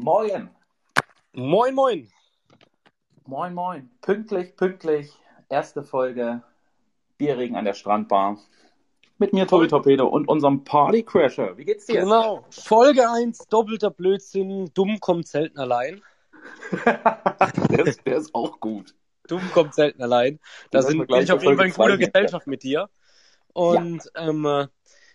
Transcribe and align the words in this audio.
Moin. 0.00 0.48
Moin, 1.32 1.74
moin. 1.74 2.08
Moin, 3.26 3.52
moin. 3.52 3.90
Pünktlich, 4.00 4.54
pünktlich. 4.56 5.12
Erste 5.48 5.82
Folge 5.82 6.42
Bierregen 7.16 7.56
an 7.56 7.64
der 7.64 7.74
Strandbar. 7.74 8.38
Mit 9.18 9.32
mir, 9.32 9.48
Tobi 9.48 9.66
Torpedo 9.66 10.06
und 10.06 10.28
unserem 10.28 10.62
Partycrasher. 10.62 11.58
Wie 11.58 11.64
geht's 11.64 11.86
dir? 11.86 12.02
Genau. 12.02 12.44
Folge 12.50 13.10
1, 13.10 13.48
doppelter 13.48 13.90
Blödsinn. 13.90 14.70
Dumm 14.72 15.00
kommt 15.00 15.26
selten 15.26 15.58
allein. 15.58 16.00
der, 16.84 17.86
ist, 17.86 18.06
der 18.06 18.18
ist 18.18 18.32
auch 18.36 18.60
gut. 18.60 18.94
Dumm 19.26 19.42
kommt 19.52 19.74
selten 19.74 20.00
allein. 20.00 20.38
Da 20.70 20.82
sind 20.82 21.08
bin 21.08 21.22
ich 21.22 21.32
auf 21.32 21.42
jeden 21.42 21.56
Fall 21.56 21.66
in 21.66 21.72
guter 21.72 21.98
Gesellschaft 21.98 22.46
mit 22.46 22.62
dir. 22.62 22.88
Und 23.52 24.08
ähm, 24.14 24.46
äh, 24.46 24.68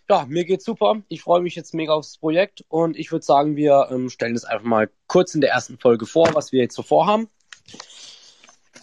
ja, 0.08 0.26
mir 0.28 0.44
geht's 0.44 0.64
super. 0.64 0.96
Ich 1.08 1.22
freue 1.22 1.40
mich 1.40 1.54
jetzt 1.54 1.74
mega 1.74 1.92
aufs 1.92 2.18
Projekt 2.18 2.64
und 2.68 2.96
ich 2.96 3.10
würde 3.10 3.24
sagen, 3.24 3.56
wir 3.56 3.88
ähm, 3.90 4.10
stellen 4.10 4.34
es 4.34 4.44
einfach 4.44 4.64
mal 4.64 4.90
kurz 5.06 5.34
in 5.34 5.40
der 5.40 5.50
ersten 5.50 5.78
Folge 5.78 6.06
vor, 6.06 6.34
was 6.34 6.52
wir 6.52 6.60
jetzt 6.62 6.74
so 6.74 6.82
vorhaben. 6.82 7.28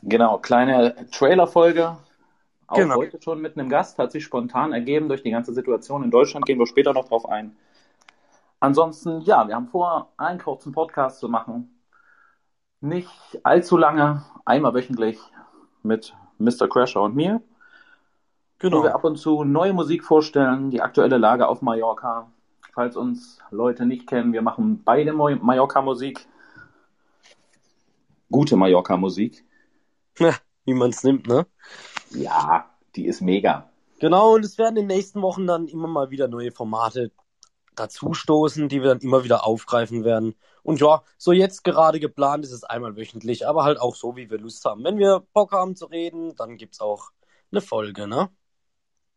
Genau, 0.03 0.39
kleine 0.39 0.95
Trailer-Folge. 1.11 1.97
Auch 2.67 2.77
Genau. 2.77 2.95
heute 2.95 3.21
schon 3.21 3.41
mit 3.41 3.57
einem 3.57 3.69
Gast. 3.69 3.99
Hat 3.99 4.11
sich 4.11 4.23
spontan 4.23 4.73
ergeben 4.73 5.09
durch 5.09 5.21
die 5.21 5.31
ganze 5.31 5.53
Situation 5.53 6.03
in 6.03 6.11
Deutschland. 6.11 6.45
Gehen 6.45 6.57
wir 6.57 6.65
später 6.65 6.93
noch 6.93 7.07
drauf 7.07 7.27
ein. 7.27 7.55
Ansonsten, 8.59 9.21
ja, 9.21 9.47
wir 9.47 9.55
haben 9.55 9.67
vor, 9.67 10.13
einen 10.17 10.39
kurzen 10.39 10.71
Podcast 10.71 11.19
zu 11.19 11.27
machen. 11.27 11.81
Nicht 12.79 13.09
allzu 13.43 13.77
lange, 13.77 14.23
einmal 14.45 14.73
wöchentlich 14.73 15.19
mit 15.83 16.15
Mr. 16.37 16.67
Crasher 16.67 17.01
und 17.01 17.15
mir. 17.15 17.41
Genau. 18.61 18.77
Wo 18.77 18.83
wir 18.83 18.93
ab 18.93 19.03
und 19.03 19.15
zu 19.17 19.43
neue 19.43 19.73
Musik 19.73 20.03
vorstellen, 20.03 20.69
die 20.69 20.81
aktuelle 20.81 21.17
Lage 21.17 21.47
auf 21.47 21.63
Mallorca. 21.63 22.31
Falls 22.73 22.95
uns 22.95 23.39
Leute 23.49 23.87
nicht 23.87 24.05
kennen, 24.05 24.33
wir 24.33 24.43
machen 24.43 24.83
beide 24.85 25.13
Mallorca-Musik. 25.13 26.27
Gute 28.29 28.55
Mallorca-Musik. 28.55 29.43
Wie 30.65 30.73
man 30.75 30.91
es 30.91 31.03
nimmt, 31.03 31.27
ne? 31.27 31.47
Ja, 32.11 32.69
die 32.95 33.07
ist 33.07 33.21
mega. 33.21 33.67
Genau, 33.99 34.35
und 34.35 34.45
es 34.45 34.59
werden 34.59 34.77
in 34.77 34.87
den 34.87 34.95
nächsten 34.95 35.23
Wochen 35.23 35.47
dann 35.47 35.67
immer 35.67 35.87
mal 35.87 36.11
wieder 36.11 36.27
neue 36.27 36.51
Formate 36.51 37.11
dazustoßen, 37.75 38.69
die 38.69 38.83
wir 38.83 38.89
dann 38.89 38.99
immer 38.99 39.23
wieder 39.23 39.43
aufgreifen 39.43 40.03
werden. 40.03 40.35
Und 40.61 40.79
ja, 40.79 41.01
so 41.17 41.31
jetzt 41.31 41.63
gerade 41.63 41.99
geplant 41.99 42.45
ist 42.45 42.51
es 42.51 42.63
einmal 42.63 42.95
wöchentlich, 42.95 43.47
aber 43.47 43.63
halt 43.63 43.81
auch 43.81 43.95
so, 43.95 44.15
wie 44.15 44.29
wir 44.29 44.37
Lust 44.37 44.63
haben. 44.65 44.83
Wenn 44.83 44.99
wir 44.99 45.23
Bock 45.33 45.51
haben 45.51 45.75
zu 45.75 45.87
reden, 45.87 46.35
dann 46.35 46.57
gibt's 46.57 46.79
auch 46.79 47.09
eine 47.51 47.61
Folge, 47.61 48.07
ne? 48.07 48.29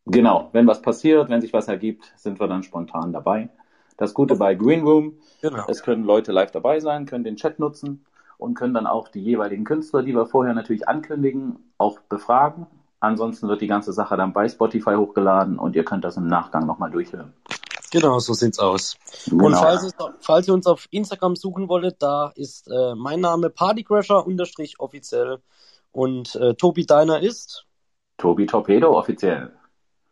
Genau, 0.05 0.49
wenn 0.53 0.67
was 0.67 0.81
passiert, 0.81 1.29
wenn 1.29 1.41
sich 1.41 1.53
was 1.53 1.67
ergibt, 1.67 2.13
sind 2.15 2.39
wir 2.39 2.47
dann 2.47 2.63
spontan 2.63 3.11
dabei. 3.11 3.49
Das 3.97 4.13
Gute 4.13 4.35
bei 4.35 4.53
Green 4.55 4.83
Room, 4.83 5.13
Genau. 5.41 5.63
es 5.67 5.81
können 5.81 6.03
Leute 6.03 6.31
live 6.31 6.51
dabei 6.51 6.79
sein, 6.79 7.05
können 7.05 7.23
den 7.23 7.37
Chat 7.37 7.59
nutzen 7.59 8.05
und 8.37 8.53
können 8.55 8.73
dann 8.73 8.87
auch 8.87 9.07
die 9.07 9.21
jeweiligen 9.21 9.63
Künstler, 9.63 10.03
die 10.03 10.13
wir 10.13 10.25
vorher 10.25 10.53
natürlich 10.53 10.87
ankündigen, 10.87 11.57
auch 11.77 11.99
befragen. 12.01 12.67
Ansonsten 12.99 13.47
wird 13.47 13.61
die 13.61 13.67
ganze 13.67 13.93
Sache 13.93 14.17
dann 14.17 14.33
bei 14.33 14.47
Spotify 14.47 14.95
hochgeladen 14.95 15.57
und 15.57 15.75
ihr 15.75 15.85
könnt 15.85 16.03
das 16.03 16.17
im 16.17 16.27
Nachgang 16.27 16.65
nochmal 16.65 16.91
durchhören. 16.91 17.33
Genau, 17.91 18.19
so 18.19 18.33
sieht's 18.33 18.59
aus. 18.59 18.97
Und 19.31 19.39
Genau. 19.39 19.57
falls, 19.57 19.83
es, 19.83 19.93
falls 20.19 20.47
ihr 20.47 20.53
uns 20.53 20.67
auf 20.67 20.87
Instagram 20.91 21.35
suchen 21.35 21.69
wolltet, 21.69 22.01
da 22.01 22.31
ist 22.35 22.69
äh, 22.69 22.95
mein 22.95 23.21
Name 23.21 23.49
Partycrasher 23.49 24.25
offiziell 24.79 25.39
und 25.91 26.35
äh, 26.35 26.55
Tobi 26.55 26.85
Deiner 26.85 27.21
ist 27.21 27.65
Tobi 28.17 28.45
Torpedo 28.45 28.97
offiziell. 28.97 29.53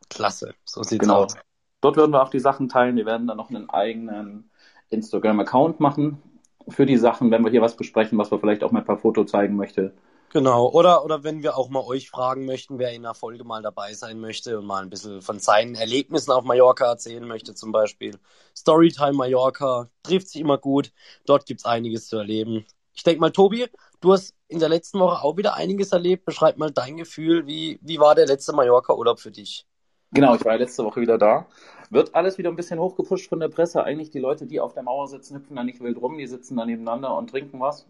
Klasse. 0.10 0.54
So 0.66 0.84
sieht's 0.84 1.00
Genau. 1.00 1.24
aus. 1.24 1.36
Dort 1.82 1.98
werden 1.98 2.12
wir 2.12 2.24
auch 2.24 2.30
die 2.30 2.40
Sachen 2.40 2.70
teilen. 2.70 2.96
Wir 2.96 3.06
werden 3.06 3.28
dann 3.28 3.38
noch 3.38 3.50
einen 3.50 3.70
eigenen 3.70 4.50
Instagram-Account 4.90 5.80
machen 5.80 6.22
für 6.70 6.86
die 6.86 6.98
Sachen, 6.98 7.32
wenn 7.32 7.44
wir 7.44 7.52
hier 7.52 7.62
was 7.62 7.76
besprechen, 7.76 8.18
was 8.18 8.32
wir 8.32 8.40
vielleicht 8.40 8.64
auch 8.64 8.72
mal 8.72 8.84
per 8.84 8.98
Foto 8.98 9.26
zeigen 9.26 9.56
möchte. 9.56 9.94
Genau, 10.30 10.68
oder, 10.72 11.06
oder 11.06 11.24
wenn 11.24 11.44
wir 11.44 11.56
auch 11.58 11.70
mal 11.70 11.82
euch 11.86 12.10
fragen 12.10 12.46
möchten, 12.46 12.80
wer 12.80 12.92
in 12.92 13.06
einer 13.06 13.14
Folge 13.14 13.44
mal 13.44 13.62
dabei 13.62 13.94
sein 13.94 14.20
möchte 14.20 14.58
und 14.58 14.66
mal 14.66 14.82
ein 14.82 14.90
bisschen 14.90 15.22
von 15.22 15.40
seinen 15.40 15.76
Erlebnissen 15.76 16.32
auf 16.32 16.44
Mallorca 16.44 16.86
erzählen 16.88 17.26
möchte, 17.28 17.54
zum 17.54 17.72
Beispiel. 17.72 18.20
Storytime 18.58 19.14
Mallorca 19.14 19.90
trifft 20.02 20.30
sich 20.30 20.42
immer 20.42 20.58
gut. 20.58 20.92
Dort 21.28 21.46
gibt's 21.46 21.66
einiges 21.66 22.08
zu 22.08 22.18
erleben. 22.18 22.66
Ich 22.96 23.04
denke 23.04 23.22
mal, 23.22 23.32
Tobi, 23.32 23.68
du 24.02 24.14
hast 24.14 24.34
in 24.48 24.58
der 24.60 24.70
letzten 24.70 25.00
Woche 25.00 25.22
auch 25.24 25.38
wieder 25.38 25.54
einiges 25.54 25.92
erlebt. 25.92 26.26
Beschreib 26.26 26.58
mal 26.58 26.72
dein 26.72 26.98
Gefühl. 26.98 27.46
Wie, 27.46 27.80
wie 27.84 28.00
war 28.00 28.16
der 28.16 28.26
letzte 28.26 28.54
Mallorca-Urlaub 28.54 29.20
für 29.20 29.32
dich? 29.32 29.68
Genau, 30.14 30.36
ich 30.36 30.46
war 30.46 30.54
ja 30.54 30.60
letzte 30.60 30.84
Woche 30.84 31.02
wieder 31.02 31.18
da. 31.18 31.48
Wird 31.90 32.16
alles 32.16 32.38
wieder 32.38 32.50
ein 32.50 32.56
bisschen 32.56 32.80
hochgepusht 32.80 33.30
von 33.30 33.40
der 33.40 33.48
Presse. 33.50 33.84
Eigentlich 33.84 34.10
die 34.12 34.20
Leute, 34.20 34.46
die 34.46 34.60
auf 34.60 34.74
der 34.74 34.84
Mauer 34.84 35.08
sitzen, 35.08 35.36
hüpfen 35.38 35.56
da 35.56 35.64
nicht 35.64 35.82
wild 35.82 36.02
rum. 36.02 36.18
Die 36.18 36.28
sitzen 36.28 36.56
da 36.58 36.66
nebeneinander 36.66 37.16
und 37.18 37.30
trinken 37.30 37.60
was. 37.60 37.88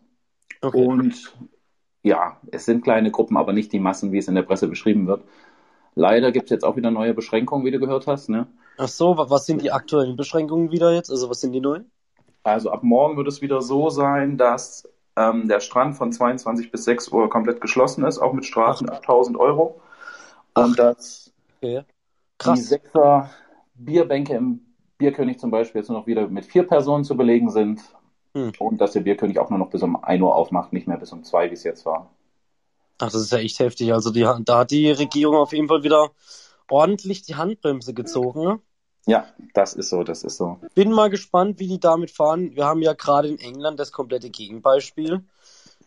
Und 0.72 1.34
ja, 2.04 2.40
es 2.52 2.66
sind 2.66 2.84
kleine 2.84 3.12
Gruppen, 3.12 3.38
aber 3.38 3.54
nicht 3.54 3.74
die 3.74 3.80
Massen, 3.80 4.12
wie 4.12 4.20
es 4.20 4.28
in 4.30 4.36
der 4.36 4.44
Presse 4.44 4.68
beschrieben 4.68 5.08
wird. 5.08 5.24
Leider 5.96 6.32
gibt 6.32 6.46
es 6.46 6.52
jetzt 6.52 6.66
auch 6.66 6.78
wieder 6.78 6.92
neue 6.92 7.14
Beschränkungen, 7.16 7.66
wie 7.66 7.72
du 7.72 7.80
gehört 7.80 8.08
hast. 8.08 8.30
Ne? 8.30 8.48
Ach 8.78 8.88
so, 8.88 9.18
wa- 9.18 9.32
was 9.32 9.48
sind 9.48 9.64
die 9.64 9.72
aktuellen 9.72 10.16
Beschränkungen 10.16 10.70
wieder 10.70 10.94
jetzt? 10.94 11.10
Also 11.10 11.28
was 11.28 11.42
sind 11.42 11.54
die 11.54 11.60
neuen? 11.60 11.92
Also 12.44 12.72
ab 12.72 12.84
morgen 12.84 13.18
wird 13.18 13.28
es 13.28 13.42
wieder 13.42 13.62
so 13.62 13.90
sein, 13.90 14.38
dass 14.38 14.88
ähm, 15.16 15.48
der 15.48 15.60
Strand 15.60 15.96
von 15.96 16.12
22 16.12 16.72
bis 16.72 16.84
6 16.86 17.08
Uhr 17.10 17.30
komplett 17.30 17.62
geschlossen 17.62 18.04
ist, 18.06 18.20
auch 18.20 18.34
mit 18.34 18.46
Strafen 18.46 18.90
ab 18.90 19.02
1000 19.02 19.38
Euro. 19.38 19.82
Und 20.56 20.80
dass 20.80 21.34
Okay. 21.62 21.84
Die 22.44 22.50
Krass. 22.50 22.70
Sechser 22.70 23.30
Bierbänke 23.76 24.36
im 24.36 24.62
Bierkönig 24.98 25.40
zum 25.40 25.52
Beispiel 25.52 25.82
jetzt 25.82 25.90
nur 25.90 26.00
noch 26.00 26.08
wieder 26.08 26.28
mit 26.28 26.46
vier 26.46 26.64
Personen 26.64 27.04
zu 27.04 27.18
belegen 27.18 27.50
sind. 27.50 27.82
Hm. 28.36 28.52
Und 28.60 28.82
dass 28.82 28.94
der 28.94 29.02
Bierkönig 29.02 29.40
auch 29.40 29.50
nur 29.50 29.60
noch 29.60 29.70
bis 29.70 29.84
um 29.84 30.02
1 30.02 30.22
Uhr 30.22 30.36
aufmacht, 30.36 30.74
nicht 30.74 30.88
mehr 30.88 30.98
bis 30.98 31.12
um 31.12 31.24
2, 31.24 31.50
wie 31.50 31.54
es 31.54 31.64
jetzt 31.64 31.86
war. 31.86 32.10
Ach, 33.00 33.12
das 33.12 33.16
ist 33.16 33.32
ja 33.32 33.40
echt 33.40 33.60
heftig. 33.60 33.94
Also 33.94 34.12
die, 34.12 34.28
da 34.46 34.60
hat 34.60 34.72
die 34.72 34.92
Regierung 34.92 35.36
auf 35.36 35.54
jeden 35.54 35.68
Fall 35.68 35.84
wieder 35.84 36.12
ordentlich 36.70 37.24
die 37.24 37.36
Handbremse 37.36 37.94
gezogen. 37.94 38.44
Ne? 38.44 38.60
Ja, 39.06 39.28
das 39.54 39.74
ist 39.74 39.90
so, 39.90 40.04
das 40.04 40.24
ist 40.24 40.38
so. 40.38 40.60
Bin 40.74 40.92
mal 40.92 41.10
gespannt, 41.10 41.60
wie 41.60 41.68
die 41.68 41.80
damit 41.80 42.12
fahren. 42.12 42.56
Wir 42.56 42.66
haben 42.66 42.82
ja 42.82 42.94
gerade 42.94 43.28
in 43.28 43.40
England 43.40 43.80
das 43.80 43.92
komplette 43.92 44.30
Gegenbeispiel. 44.30 45.24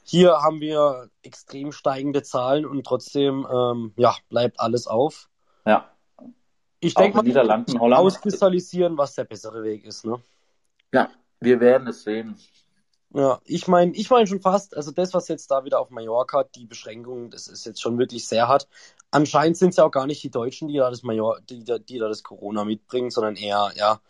Hier 0.04 0.42
haben 0.42 0.60
wir 0.60 1.08
extrem 1.22 1.72
steigende 1.72 2.22
Zahlen 2.22 2.66
und 2.66 2.84
trotzdem 2.84 3.46
ähm, 3.50 3.92
ja, 3.96 4.14
bleibt 4.28 4.60
alles 4.60 4.86
auf. 4.86 5.28
Ja, 5.64 5.90
Ich 6.80 6.94
denke 6.94 7.16
mal, 7.16 7.22
Niederlanden, 7.22 7.78
Holland. 7.80 8.00
auskristallisieren, 8.02 8.98
was 8.98 9.14
der 9.14 9.24
bessere 9.24 9.62
Weg 9.62 9.84
ist. 9.84 10.04
Ne? 10.04 10.20
Ja, 10.92 11.10
wir 11.40 11.60
werden 11.60 11.88
es 11.88 12.02
sehen. 12.04 12.36
Ja, 13.14 13.40
ich 13.44 13.66
meine, 13.66 13.92
ich 13.92 14.10
meine 14.10 14.26
schon 14.26 14.40
fast, 14.42 14.76
also 14.76 14.90
das, 14.90 15.14
was 15.14 15.28
jetzt 15.28 15.50
da 15.50 15.64
wieder 15.64 15.80
auf 15.80 15.90
Mallorca, 15.90 16.44
die 16.44 16.66
Beschränkungen, 16.66 17.30
das 17.30 17.46
ist 17.46 17.64
jetzt 17.64 17.80
schon 17.80 17.98
wirklich 17.98 18.26
sehr 18.26 18.46
hart. 18.48 18.68
Anscheinend 19.10 19.56
sind 19.56 19.70
es 19.70 19.76
ja 19.76 19.84
auch 19.84 19.90
gar 19.90 20.06
nicht 20.06 20.22
die 20.22 20.30
Deutschen, 20.30 20.68
die 20.68 20.76
da 20.76 20.90
das 20.90 21.02
Major, 21.02 21.40
die, 21.48 21.64
da- 21.64 21.78
die 21.78 21.98
da 21.98 22.08
das 22.08 22.22
Corona 22.22 22.64
mitbringen, 22.64 23.10
sondern 23.10 23.36
eher, 23.36 23.72
ja, 23.76 24.00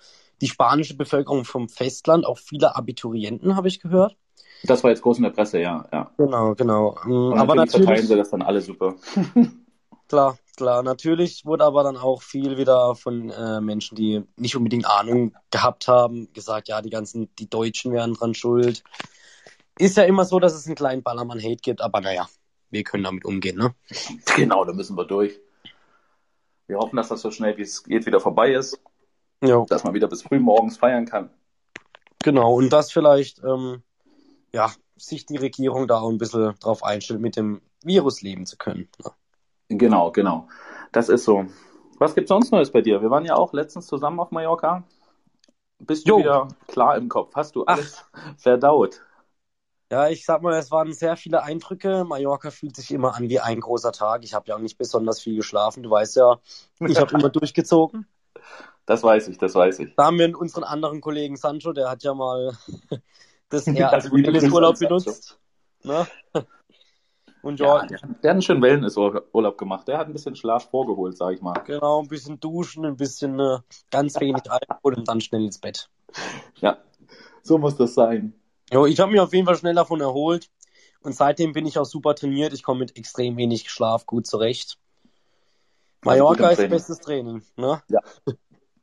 die 0.40 0.48
spanische 0.48 0.96
Bevölkerung 0.96 1.44
vom 1.44 1.68
Festland, 1.68 2.26
auch 2.26 2.38
viele 2.38 2.74
Abiturienten, 2.74 3.54
habe 3.54 3.68
ich 3.68 3.80
gehört. 3.80 4.16
Das 4.64 4.82
war 4.82 4.90
jetzt 4.90 5.02
groß 5.02 5.18
in 5.18 5.24
der 5.24 5.30
Presse, 5.30 5.60
ja. 5.60 5.86
ja. 5.92 6.10
Genau, 6.16 6.54
genau. 6.54 6.96
Und 7.04 7.38
Aber 7.38 7.54
natürlich 7.54 7.86
verteilen 7.86 8.06
sie 8.06 8.16
das 8.16 8.30
dann 8.30 8.42
alle 8.42 8.60
super. 8.60 8.96
klar, 10.08 10.38
klar, 10.56 10.82
natürlich 10.82 11.44
wurde 11.44 11.64
aber 11.64 11.82
dann 11.82 11.96
auch 11.96 12.22
viel 12.22 12.56
wieder 12.58 12.94
von 12.94 13.30
äh, 13.30 13.60
Menschen, 13.60 13.96
die 13.96 14.22
nicht 14.36 14.56
unbedingt 14.56 14.86
Ahnung 14.86 15.34
gehabt 15.50 15.88
haben, 15.88 16.32
gesagt, 16.32 16.68
ja, 16.68 16.82
die 16.82 16.90
ganzen, 16.90 17.34
die 17.36 17.48
Deutschen 17.48 17.92
wären 17.92 18.14
dran 18.14 18.34
schuld. 18.34 18.82
Ist 19.78 19.96
ja 19.96 20.04
immer 20.04 20.24
so, 20.24 20.38
dass 20.40 20.54
es 20.54 20.66
einen 20.66 20.74
kleinen 20.74 21.02
Ballermann-Hate 21.02 21.56
gibt, 21.62 21.80
aber 21.82 22.00
naja, 22.00 22.28
wir 22.70 22.82
können 22.82 23.04
damit 23.04 23.24
umgehen, 23.24 23.56
ne? 23.58 23.74
Genau, 24.36 24.64
da 24.64 24.72
müssen 24.72 24.96
wir 24.96 25.04
durch. 25.04 25.38
Wir 26.66 26.78
hoffen, 26.78 26.96
dass 26.96 27.08
das 27.08 27.20
so 27.22 27.30
schnell 27.30 27.56
wie 27.58 27.62
es 27.62 27.84
geht 27.84 28.06
wieder 28.06 28.20
vorbei 28.20 28.52
ist, 28.52 28.80
Ja, 29.42 29.64
dass 29.68 29.84
man 29.84 29.94
wieder 29.94 30.08
bis 30.08 30.22
früh 30.22 30.38
morgens 30.40 30.78
feiern 30.78 31.04
kann. 31.06 31.30
genau. 32.22 32.54
Und 32.54 32.70
dass 32.72 32.90
vielleicht, 32.90 33.42
ähm, 33.44 33.82
ja, 34.52 34.72
sich 34.96 35.26
die 35.26 35.36
Regierung 35.36 35.86
da 35.86 36.00
auch 36.00 36.08
ein 36.10 36.18
bisschen 36.18 36.54
drauf 36.58 36.82
einstellt, 36.82 37.20
mit 37.20 37.36
dem 37.36 37.60
Virus 37.84 38.22
leben 38.22 38.46
zu 38.46 38.56
können. 38.56 38.88
Ne? 39.04 39.10
Genau, 39.68 40.10
genau. 40.12 40.48
Das 40.92 41.08
ist 41.08 41.24
so. 41.24 41.46
Was 41.98 42.14
gibt's 42.14 42.28
sonst 42.28 42.52
Neues 42.52 42.70
bei 42.70 42.82
dir? 42.82 43.00
Wir 43.02 43.10
waren 43.10 43.24
ja 43.24 43.34
auch 43.36 43.52
letztens 43.52 43.86
zusammen 43.86 44.20
auf 44.20 44.30
Mallorca. 44.30 44.84
Bist 45.78 46.06
du 46.08 46.10
Jo. 46.10 46.18
wieder 46.18 46.48
klar 46.68 46.96
im 46.96 47.08
Kopf? 47.08 47.34
Hast 47.34 47.56
du 47.56 47.64
Ach. 47.66 47.76
alles 47.76 48.04
verdaut? 48.38 49.02
Ja, 49.90 50.08
ich 50.08 50.24
sag 50.24 50.42
mal, 50.42 50.54
es 50.58 50.70
waren 50.72 50.92
sehr 50.92 51.16
viele 51.16 51.42
Eindrücke. 51.44 52.04
Mallorca 52.04 52.50
fühlt 52.50 52.74
sich 52.74 52.90
immer 52.90 53.14
an 53.14 53.28
wie 53.28 53.38
ein 53.38 53.60
großer 53.60 53.92
Tag. 53.92 54.24
Ich 54.24 54.34
habe 54.34 54.48
ja 54.48 54.56
auch 54.56 54.60
nicht 54.60 54.78
besonders 54.78 55.20
viel 55.20 55.36
geschlafen. 55.36 55.82
Du 55.84 55.90
weißt 55.90 56.16
ja, 56.16 56.40
ich 56.80 56.98
habe 56.98 57.14
immer 57.18 57.28
durchgezogen. 57.28 58.06
Das 58.84 59.02
weiß 59.02 59.28
ich, 59.28 59.38
das 59.38 59.54
weiß 59.54 59.80
ich. 59.80 59.94
Da 59.96 60.04
haben 60.06 60.18
wir 60.18 60.38
unseren 60.38 60.64
anderen 60.64 61.00
Kollegen 61.00 61.36
Sancho, 61.36 61.72
der 61.72 61.90
hat 61.90 62.02
ja 62.02 62.14
mal 62.14 62.56
das 63.48 63.66
eher 63.66 63.92
als 63.92 64.10
Urlaub 64.10 64.78
benutzt. 64.78 65.38
Ne? 65.82 66.06
Und 67.46 67.60
ja, 67.60 67.76
Ja, 67.82 67.86
der, 67.86 67.98
der 68.00 68.08
hat 68.08 68.24
einen 68.24 68.42
schönen 68.42 68.60
Wellnessurlaub 68.60 69.56
gemacht. 69.56 69.86
Der 69.86 69.98
hat 69.98 70.08
ein 70.08 70.12
bisschen 70.12 70.34
Schlaf 70.34 70.68
vorgeholt, 70.68 71.16
sag 71.16 71.32
ich 71.32 71.40
mal. 71.42 71.54
genau, 71.64 72.02
ein 72.02 72.08
bisschen 72.08 72.40
duschen, 72.40 72.84
ein 72.84 72.96
bisschen 72.96 73.38
äh, 73.38 73.58
ganz 73.92 74.18
wenig 74.18 74.50
Alkohol 74.50 74.94
und 74.94 75.06
dann 75.06 75.20
schnell 75.20 75.44
ins 75.44 75.58
Bett. 75.58 75.88
Ja, 76.56 76.78
so 77.42 77.58
muss 77.58 77.76
das 77.76 77.94
sein. 77.94 78.34
Jo, 78.72 78.84
ich 78.86 78.98
habe 78.98 79.12
mich 79.12 79.20
auf 79.20 79.32
jeden 79.32 79.46
Fall 79.46 79.56
schnell 79.56 79.74
davon 79.76 80.00
erholt. 80.00 80.50
Und 81.02 81.14
seitdem 81.14 81.52
bin 81.52 81.66
ich 81.66 81.78
auch 81.78 81.84
super 81.84 82.16
trainiert. 82.16 82.52
Ich 82.52 82.64
komme 82.64 82.80
mit 82.80 82.96
extrem 82.96 83.36
wenig 83.36 83.70
Schlaf 83.70 84.06
gut 84.06 84.26
zurecht. 84.26 84.78
Mallorca 86.02 86.50
ist 86.50 86.68
bestes 86.68 86.98
Training, 86.98 87.42
ne? 87.56 87.80
Ja, 87.88 88.00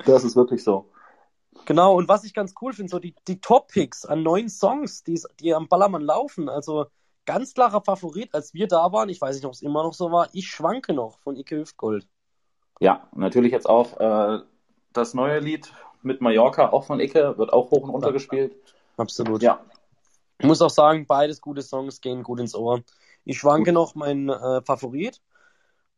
das 0.05 0.23
ist 0.23 0.37
wirklich 0.37 0.63
so. 0.63 0.89
Genau, 1.65 1.95
und 1.97 2.07
was 2.07 2.23
ich 2.23 2.33
ganz 2.33 2.53
cool 2.61 2.71
finde, 2.71 2.89
so 2.89 2.99
die, 2.99 3.13
die 3.27 3.41
Top-Picks 3.41 4.05
an 4.05 4.23
neuen 4.23 4.49
Songs, 4.49 5.03
die, 5.03 5.21
die 5.41 5.53
am 5.53 5.67
Ballermann 5.67 6.01
laufen, 6.01 6.47
also 6.47 6.85
ganz 7.25 7.53
klarer 7.53 7.81
Favorit, 7.81 8.33
als 8.33 8.53
wir 8.53 8.67
da 8.67 8.91
waren, 8.91 9.09
ich 9.09 9.21
weiß 9.21 9.35
nicht, 9.35 9.45
ob 9.45 9.53
es 9.53 9.61
immer 9.61 9.83
noch 9.83 9.93
so 9.93 10.11
war, 10.11 10.29
ich 10.33 10.47
schwanke 10.47 10.93
noch 10.93 11.19
von 11.19 11.35
Ike 11.35 11.57
Hüftgold. 11.57 12.07
Ja, 12.79 13.07
natürlich 13.15 13.51
jetzt 13.51 13.69
auch 13.69 13.99
äh, 13.99 14.39
das 14.91 15.13
neue 15.13 15.39
Lied 15.39 15.71
mit 16.01 16.21
Mallorca, 16.21 16.69
auch 16.69 16.85
von 16.85 16.99
Icke, 16.99 17.37
wird 17.37 17.53
auch 17.53 17.71
hoch 17.71 17.83
und 17.83 17.89
runter 17.89 18.11
gespielt. 18.11 18.55
Absolut. 18.97 19.41
Ja. 19.41 19.61
Ich 20.37 20.45
muss 20.45 20.61
auch 20.61 20.69
sagen, 20.69 21.05
beides 21.07 21.41
gute 21.41 21.61
Songs 21.61 22.01
gehen 22.01 22.23
gut 22.23 22.39
ins 22.39 22.55
Ohr. 22.55 22.81
Ich 23.23 23.39
schwanke 23.39 23.71
gut. 23.71 23.73
noch 23.73 23.95
mein 23.95 24.29
äh, 24.29 24.61
Favorit. 24.61 25.21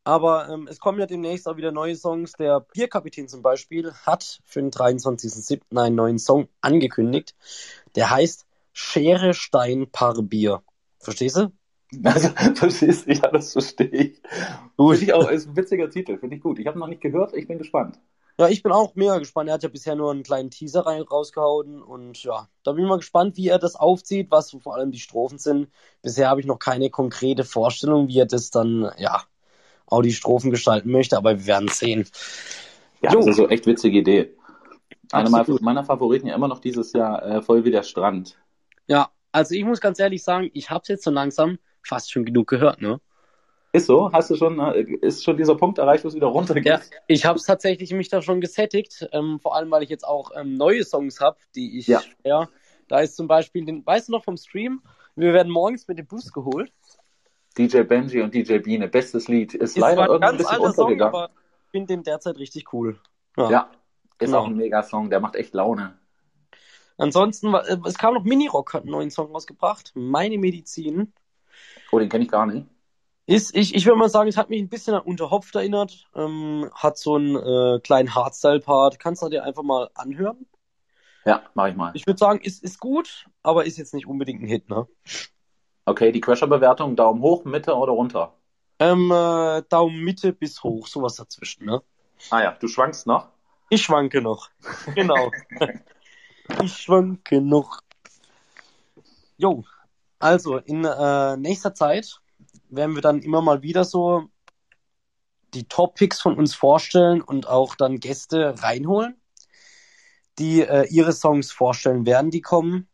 Aber 0.03 0.49
ähm, 0.49 0.67
es 0.69 0.79
kommen 0.79 0.99
ja 0.99 1.07
demnächst 1.07 1.47
auch 1.47 1.57
wieder 1.57 1.71
neue 1.71 1.95
Songs. 1.95 2.33
Der 2.33 2.59
Bierkapitän 2.59 3.27
zum 3.27 3.41
Beispiel 3.41 3.91
hat 4.05 4.39
für 4.45 4.61
den 4.61 4.69
23.07. 4.69 5.61
einen 5.75 5.95
neuen 5.95 6.19
Song 6.19 6.47
angekündigt. 6.61 7.33
Der 7.95 8.11
heißt 8.11 8.45
Schere, 8.71 9.33
Stein, 9.33 9.89
Paar 9.91 10.21
Bier. 10.21 10.61
Verstehst 11.05 11.37
du? 11.37 11.51
Also, 12.03 12.29
verstehst 12.55 13.07
du? 13.07 13.13
Ja, 13.13 13.29
das 13.31 13.53
verstehe 13.53 13.87
ich. 13.87 14.21
Gut. 14.75 14.97
Finde 14.97 15.05
ich 15.05 15.13
auch, 15.13 15.29
ist 15.29 15.47
ein 15.47 15.55
witziger 15.55 15.89
Titel, 15.89 16.17
finde 16.17 16.35
ich 16.35 16.41
gut. 16.41 16.59
Ich 16.59 16.67
habe 16.67 16.79
noch 16.79 16.87
nicht 16.87 17.01
gehört, 17.01 17.33
ich 17.35 17.47
bin 17.47 17.59
gespannt. 17.59 17.99
Ja, 18.37 18.49
ich 18.49 18.63
bin 18.63 18.73
auch 18.73 18.95
mega 18.95 19.17
gespannt. 19.19 19.49
Er 19.49 19.53
hat 19.53 19.63
ja 19.63 19.69
bisher 19.69 19.95
nur 19.95 20.11
einen 20.11 20.23
kleinen 20.23 20.49
Teaser 20.49 20.85
rein, 20.85 21.03
rausgehauen 21.03 21.81
und 21.81 22.21
ja, 22.23 22.49
da 22.63 22.73
bin 22.73 22.83
ich 22.83 22.89
mal 22.89 22.97
gespannt, 22.97 23.37
wie 23.37 23.47
er 23.47 23.59
das 23.59 23.75
aufzieht, 23.75 24.29
was 24.29 24.51
vor 24.61 24.75
allem 24.75 24.91
die 24.91 24.99
Strophen 24.99 25.37
sind. 25.37 25.69
Bisher 26.01 26.29
habe 26.29 26.41
ich 26.41 26.47
noch 26.47 26.59
keine 26.59 26.89
konkrete 26.89 27.45
Vorstellung, 27.45 28.09
wie 28.09 28.19
er 28.19 28.25
das 28.25 28.49
dann, 28.49 28.91
ja, 28.97 29.21
auch 29.85 30.01
die 30.01 30.11
Strophen 30.11 30.51
gestalten 30.51 30.91
möchte, 30.91 31.17
aber 31.17 31.37
wir 31.37 31.45
werden 31.45 31.69
sehen. 31.69 32.07
Ja, 33.01 33.13
jo. 33.13 33.19
das 33.19 33.27
ist 33.27 33.37
so 33.37 33.47
echt 33.47 33.67
witzige 33.67 33.99
Idee. 33.99 34.35
Eine 35.11 35.29
meiner 35.29 35.85
Favoriten 35.85 36.27
ja 36.27 36.35
immer 36.35 36.47
noch 36.47 36.59
dieses 36.59 36.91
Jahr, 36.91 37.23
äh, 37.23 37.41
voll 37.41 37.63
wie 37.63 37.71
der 37.71 37.83
Strand. 37.83 38.37
Ja, 38.87 39.11
also 39.35 39.53
ich 39.53 39.65
muss 39.65 39.81
ganz 39.81 39.99
ehrlich 39.99 40.23
sagen, 40.23 40.49
ich 40.53 40.69
habe 40.69 40.81
es 40.83 40.87
jetzt 40.87 41.03
so 41.03 41.11
langsam 41.11 41.59
fast 41.83 42.11
schon 42.11 42.23
genug 42.23 42.47
gehört, 42.47 42.81
ne? 42.81 43.01
Ist 43.73 43.87
so? 43.87 44.09
Hast 44.13 44.29
du 44.29 44.37
schon, 44.37 44.57
äh, 44.59 44.81
ist 45.01 45.25
schon 45.25 45.35
dieser 45.35 45.55
Punkt 45.55 45.77
erreicht, 45.77 46.05
wo 46.05 46.07
es 46.07 46.15
wieder 46.15 46.27
runtergeht? 46.27 46.65
Ja, 46.65 46.79
ich 47.07 47.25
habe 47.25 47.37
es 47.37 47.43
tatsächlich 47.43 47.91
mich 47.91 48.07
da 48.07 48.21
schon 48.21 48.39
gesättigt, 48.39 49.05
ähm, 49.11 49.39
vor 49.41 49.53
allem 49.55 49.69
weil 49.69 49.83
ich 49.83 49.89
jetzt 49.89 50.07
auch 50.07 50.31
ähm, 50.33 50.53
neue 50.53 50.85
Songs 50.85 51.19
habe, 51.19 51.37
die 51.53 51.77
ich, 51.77 51.87
ja. 51.87 52.01
ja, 52.23 52.47
da 52.87 53.01
ist 53.01 53.17
zum 53.17 53.27
Beispiel, 53.27 53.65
den, 53.65 53.85
weißt 53.85 54.07
du 54.07 54.13
noch 54.13 54.23
vom 54.23 54.37
Stream, 54.37 54.81
wir 55.17 55.33
werden 55.33 55.51
morgens 55.51 55.85
mit 55.89 55.97
dem 55.97 56.07
Bus 56.07 56.31
geholt. 56.31 56.71
DJ 57.57 57.81
Benji 57.81 58.21
und 58.21 58.33
DJ 58.33 58.59
Biene, 58.59 58.87
bestes 58.87 59.27
Lied, 59.27 59.53
ist, 59.53 59.71
ist 59.71 59.77
leider 59.77 60.07
irgendwie 60.07 60.29
ein 60.29 60.37
bisschen 60.37 60.59
untergegangen. 60.59 61.13
Song, 61.13 61.21
aber 61.23 61.29
ich 61.65 61.71
finde 61.71 61.87
den 61.87 62.03
derzeit 62.03 62.37
richtig 62.37 62.71
cool. 62.71 62.97
Ja, 63.35 63.51
ja 63.51 63.71
ist 64.17 64.27
genau. 64.27 64.39
auch 64.39 64.47
ein 64.47 64.55
mega 64.55 64.81
Song, 64.81 65.09
der 65.09 65.19
macht 65.19 65.35
echt 65.35 65.53
Laune. 65.53 65.97
Ansonsten, 66.97 67.53
äh, 67.53 67.77
es 67.85 67.97
kam 67.97 68.13
noch 68.13 68.23
Minirock, 68.23 68.73
hat 68.73 68.83
einen 68.83 68.91
neuen 68.91 69.11
Song 69.11 69.31
rausgebracht, 69.31 69.91
Meine 69.95 70.37
Medizin. 70.37 71.13
Oh, 71.91 71.99
den 71.99 72.09
kenne 72.09 72.23
ich 72.25 72.31
gar 72.31 72.45
nicht. 72.45 72.67
Ist, 73.27 73.55
ich, 73.55 73.73
ich 73.73 73.85
würde 73.85 73.97
mal 73.97 74.09
sagen, 74.09 74.29
es 74.29 74.37
hat 74.37 74.49
mich 74.49 74.61
ein 74.61 74.69
bisschen 74.69 74.93
an 74.93 75.01
Unterhopft 75.01 75.55
erinnert. 75.55 76.07
Ähm, 76.15 76.69
hat 76.73 76.97
so 76.97 77.15
einen 77.15 77.35
äh, 77.35 77.79
kleinen 77.79 78.13
Hardstyle-Part. 78.13 78.99
Kannst 78.99 79.23
du 79.23 79.29
dir 79.29 79.43
einfach 79.43 79.63
mal 79.63 79.89
anhören? 79.95 80.45
Ja, 81.25 81.41
mach 81.55 81.67
ich 81.67 81.75
mal. 81.75 81.91
Ich 81.95 82.05
würde 82.05 82.19
sagen, 82.19 82.39
ist, 82.41 82.63
ist 82.63 82.79
gut, 82.79 83.25
aber 83.41 83.65
ist 83.65 83.77
jetzt 83.77 83.95
nicht 83.95 84.05
unbedingt 84.05 84.43
ein 84.43 84.47
Hit, 84.47 84.69
ne? 84.69 84.87
Okay, 85.85 86.11
die 86.11 86.21
Crasher-Bewertung, 86.21 86.95
Daumen 86.95 87.21
hoch, 87.21 87.45
Mitte 87.45 87.75
oder 87.75 87.93
runter? 87.93 88.33
Ähm, 88.77 89.09
äh, 89.11 89.63
Daumen 89.69 90.03
Mitte 90.03 90.31
bis 90.31 90.61
hoch, 90.63 90.85
sowas 90.85 91.15
dazwischen, 91.15 91.65
ne? 91.65 91.81
Ah 92.29 92.43
ja, 92.43 92.51
du 92.51 92.67
schwankst 92.67 93.07
noch? 93.07 93.29
Ich 93.69 93.81
schwanke 93.81 94.21
noch. 94.21 94.49
Genau. 94.93 95.31
ich 96.63 96.73
schwanke 96.73 97.41
noch. 97.41 97.81
Jo, 99.37 99.63
also 100.19 100.57
in 100.57 100.85
äh, 100.85 101.37
nächster 101.37 101.73
Zeit 101.73 102.19
werden 102.69 102.95
wir 102.95 103.01
dann 103.01 103.19
immer 103.19 103.41
mal 103.41 103.61
wieder 103.61 103.83
so 103.83 104.29
die 105.53 105.67
Top-Picks 105.67 106.21
von 106.21 106.37
uns 106.37 106.53
vorstellen 106.53 107.21
und 107.21 107.47
auch 107.47 107.75
dann 107.75 107.99
Gäste 107.99 108.55
reinholen, 108.61 109.15
die 110.37 110.61
äh, 110.61 110.87
ihre 110.89 111.13
Songs 111.13 111.51
vorstellen 111.51 112.05
werden, 112.05 112.31
die 112.31 112.41
kommen. 112.41 112.87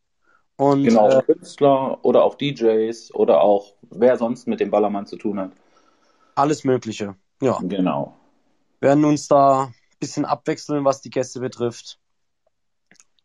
Und, 0.58 0.84
genau, 0.84 1.10
äh, 1.10 1.24
Künstler 1.24 2.04
oder 2.06 2.24
auch 2.24 2.36
DJs 2.36 3.14
oder 3.16 3.42
auch 3.42 3.74
wer 3.90 4.18
sonst 4.18 4.48
mit 4.48 4.60
dem 4.60 4.70
Ballermann 4.70 5.08
zu 5.08 5.18
tun 5.18 5.40
hat. 5.40 5.52
Alles 6.36 6.64
Mögliche, 6.64 7.16
ja. 7.42 7.58
Genau. 7.64 8.16
Wir 8.80 8.90
werden 8.90 9.06
uns 9.06 9.28
da 9.28 9.66
ein 9.66 9.74
bisschen 10.00 10.26
abwechseln, 10.26 10.86
was 10.86 11.02
die 11.02 11.10
Gäste 11.10 11.40
betrifft. 11.40 12.00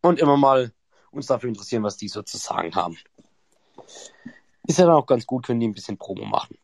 Und 0.06 0.20
immer 0.20 0.36
mal 0.36 0.72
uns 1.10 1.26
dafür 1.26 1.48
interessieren, 1.48 1.82
was 1.82 1.96
die 1.96 2.08
so 2.08 2.22
zu 2.22 2.36
sagen 2.36 2.74
haben. 2.74 2.96
Ist 4.66 4.78
ja 4.78 4.86
dann 4.86 4.94
auch 4.94 5.06
ganz 5.06 5.26
gut, 5.26 5.48
wenn 5.48 5.60
die 5.60 5.68
ein 5.68 5.74
bisschen 5.74 5.96
Promo 5.96 6.24
machen. 6.24 6.58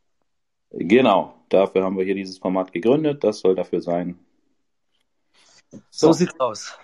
Genau, 0.70 1.34
dafür 1.48 1.84
haben 1.84 1.96
wir 1.96 2.04
hier 2.04 2.14
dieses 2.14 2.38
Format 2.38 2.72
gegründet. 2.72 3.22
Das 3.22 3.40
soll 3.40 3.54
dafür 3.54 3.80
sein. 3.80 4.18
So, 5.90 6.08
so 6.08 6.12
sieht's 6.12 6.38
aus. 6.40 6.76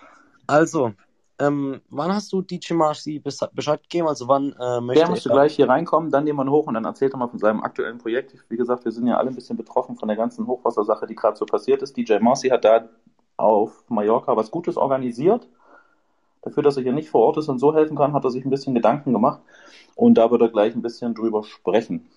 Also, 0.46 0.92
ähm, 1.40 1.80
wann 1.88 2.12
hast 2.12 2.32
du 2.32 2.42
DJ 2.42 2.74
Marcy 2.74 3.20
Bescheid 3.20 3.82
gegeben? 3.82 4.08
Also 4.08 4.28
wann 4.28 4.54
äh, 4.58 4.80
möchte 4.80 5.02
Der 5.02 5.10
müsste 5.10 5.28
gleich 5.30 5.54
hier 5.54 5.68
reinkommen, 5.68 6.10
dann 6.10 6.24
nehmen 6.24 6.38
wir 6.38 6.50
hoch 6.50 6.66
und 6.66 6.74
dann 6.74 6.84
erzählt 6.84 7.14
er 7.14 7.18
mal 7.18 7.28
von 7.28 7.38
seinem 7.38 7.62
aktuellen 7.62 7.98
Projekt. 7.98 8.34
Wie 8.48 8.56
gesagt, 8.56 8.84
wir 8.84 8.92
sind 8.92 9.06
ja 9.06 9.18
alle 9.18 9.28
ein 9.28 9.34
bisschen 9.34 9.56
betroffen 9.56 9.96
von 9.96 10.08
der 10.08 10.16
ganzen 10.16 10.46
Hochwassersache, 10.46 11.06
die 11.06 11.14
gerade 11.14 11.36
so 11.36 11.46
passiert 11.46 11.82
ist. 11.82 11.96
DJ 11.96 12.18
Marcy 12.18 12.48
hat 12.48 12.64
da 12.64 12.88
auf 13.36 13.84
Mallorca 13.88 14.36
was 14.36 14.50
Gutes 14.50 14.76
organisiert. 14.76 15.48
Dafür, 16.48 16.62
dass 16.62 16.78
er 16.78 16.82
hier 16.82 16.92
nicht 16.92 17.10
vor 17.10 17.26
Ort 17.26 17.36
ist 17.36 17.48
und 17.48 17.58
so 17.58 17.74
helfen 17.74 17.94
kann, 17.94 18.14
hat 18.14 18.24
er 18.24 18.30
sich 18.30 18.42
ein 18.42 18.50
bisschen 18.50 18.74
Gedanken 18.74 19.12
gemacht. 19.12 19.42
Und 19.94 20.14
da 20.14 20.30
wird 20.30 20.40
er 20.40 20.48
gleich 20.48 20.74
ein 20.74 20.80
bisschen 20.80 21.14
drüber 21.14 21.44
sprechen. 21.44 22.08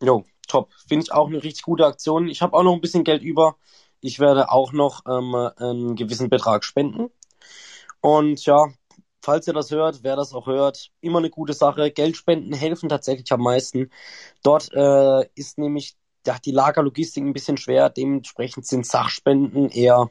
Jo, 0.00 0.24
top. 0.46 0.70
Finde 0.86 1.02
ich 1.04 1.12
auch 1.12 1.26
eine 1.26 1.42
richtig 1.42 1.62
gute 1.64 1.84
Aktion. 1.84 2.28
Ich 2.28 2.42
habe 2.42 2.56
auch 2.56 2.62
noch 2.62 2.74
ein 2.74 2.80
bisschen 2.80 3.02
Geld 3.02 3.22
über. 3.22 3.56
Ich 4.00 4.20
werde 4.20 4.52
auch 4.52 4.72
noch 4.72 5.02
ähm, 5.08 5.34
einen 5.34 5.96
gewissen 5.96 6.30
Betrag 6.30 6.64
spenden. 6.64 7.10
Und 8.00 8.46
ja, 8.46 8.68
falls 9.20 9.48
ihr 9.48 9.52
das 9.52 9.72
hört, 9.72 10.04
wer 10.04 10.14
das 10.14 10.32
auch 10.32 10.46
hört, 10.46 10.90
immer 11.00 11.18
eine 11.18 11.30
gute 11.30 11.52
Sache. 11.52 11.90
Geldspenden 11.90 12.52
helfen 12.52 12.88
tatsächlich 12.88 13.32
am 13.32 13.42
meisten. 13.42 13.90
Dort 14.44 14.70
äh, 14.72 15.28
ist 15.34 15.58
nämlich 15.58 15.96
ja, 16.24 16.38
die 16.38 16.52
Lagerlogistik 16.52 17.24
ein 17.24 17.32
bisschen 17.32 17.56
schwer. 17.56 17.90
Dementsprechend 17.90 18.64
sind 18.64 18.86
Sachspenden 18.86 19.70
eher 19.70 20.08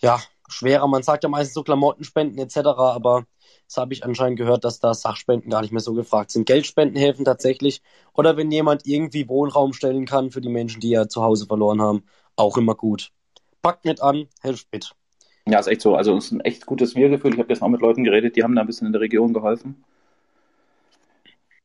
ja, 0.00 0.20
schwerer. 0.54 0.86
Man 0.88 1.02
sagt 1.02 1.24
ja 1.24 1.28
meistens 1.28 1.54
so 1.54 1.62
Klamottenspenden 1.62 2.38
etc., 2.38 2.58
aber 2.66 3.24
das 3.66 3.76
habe 3.76 3.92
ich 3.92 4.04
anscheinend 4.04 4.38
gehört, 4.38 4.64
dass 4.64 4.80
da 4.80 4.94
Sachspenden 4.94 5.50
gar 5.50 5.62
nicht 5.62 5.72
mehr 5.72 5.80
so 5.80 5.94
gefragt 5.94 6.30
sind. 6.30 6.46
Geldspenden 6.46 6.96
helfen 6.96 7.24
tatsächlich. 7.24 7.82
Oder 8.12 8.36
wenn 8.36 8.50
jemand 8.50 8.86
irgendwie 8.86 9.28
Wohnraum 9.28 9.72
stellen 9.72 10.06
kann 10.06 10.30
für 10.30 10.40
die 10.40 10.48
Menschen, 10.48 10.80
die 10.80 10.90
ja 10.90 11.08
zu 11.08 11.22
Hause 11.22 11.46
verloren 11.46 11.80
haben, 11.80 12.04
auch 12.36 12.56
immer 12.56 12.74
gut. 12.74 13.10
Packt 13.62 13.84
mit 13.84 14.02
an, 14.02 14.28
helft 14.40 14.68
mit. 14.72 14.92
Ja, 15.46 15.58
ist 15.58 15.66
echt 15.66 15.80
so. 15.80 15.94
Also 15.94 16.16
es 16.16 16.26
ist 16.26 16.32
ein 16.32 16.40
echt 16.40 16.66
gutes 16.66 16.94
Wir-Gefühl. 16.94 17.32
Ich 17.32 17.38
habe 17.38 17.48
gestern 17.48 17.66
auch 17.66 17.72
mit 17.72 17.80
Leuten 17.80 18.04
geredet, 18.04 18.36
die 18.36 18.42
haben 18.42 18.54
da 18.54 18.62
ein 18.62 18.66
bisschen 18.66 18.86
in 18.86 18.92
der 18.92 19.02
Region 19.02 19.32
geholfen. 19.32 19.84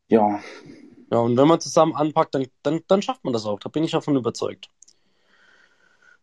Ja. 0.07 0.39
Ja, 1.11 1.19
und 1.19 1.37
wenn 1.37 1.47
man 1.47 1.59
zusammen 1.59 1.95
anpackt, 1.95 2.35
dann, 2.35 2.47
dann, 2.61 2.81
dann 2.87 3.01
schafft 3.01 3.23
man 3.23 3.33
das 3.33 3.45
auch. 3.45 3.59
Da 3.59 3.69
bin 3.69 3.83
ich 3.83 3.91
davon 3.91 4.15
überzeugt. 4.15 4.69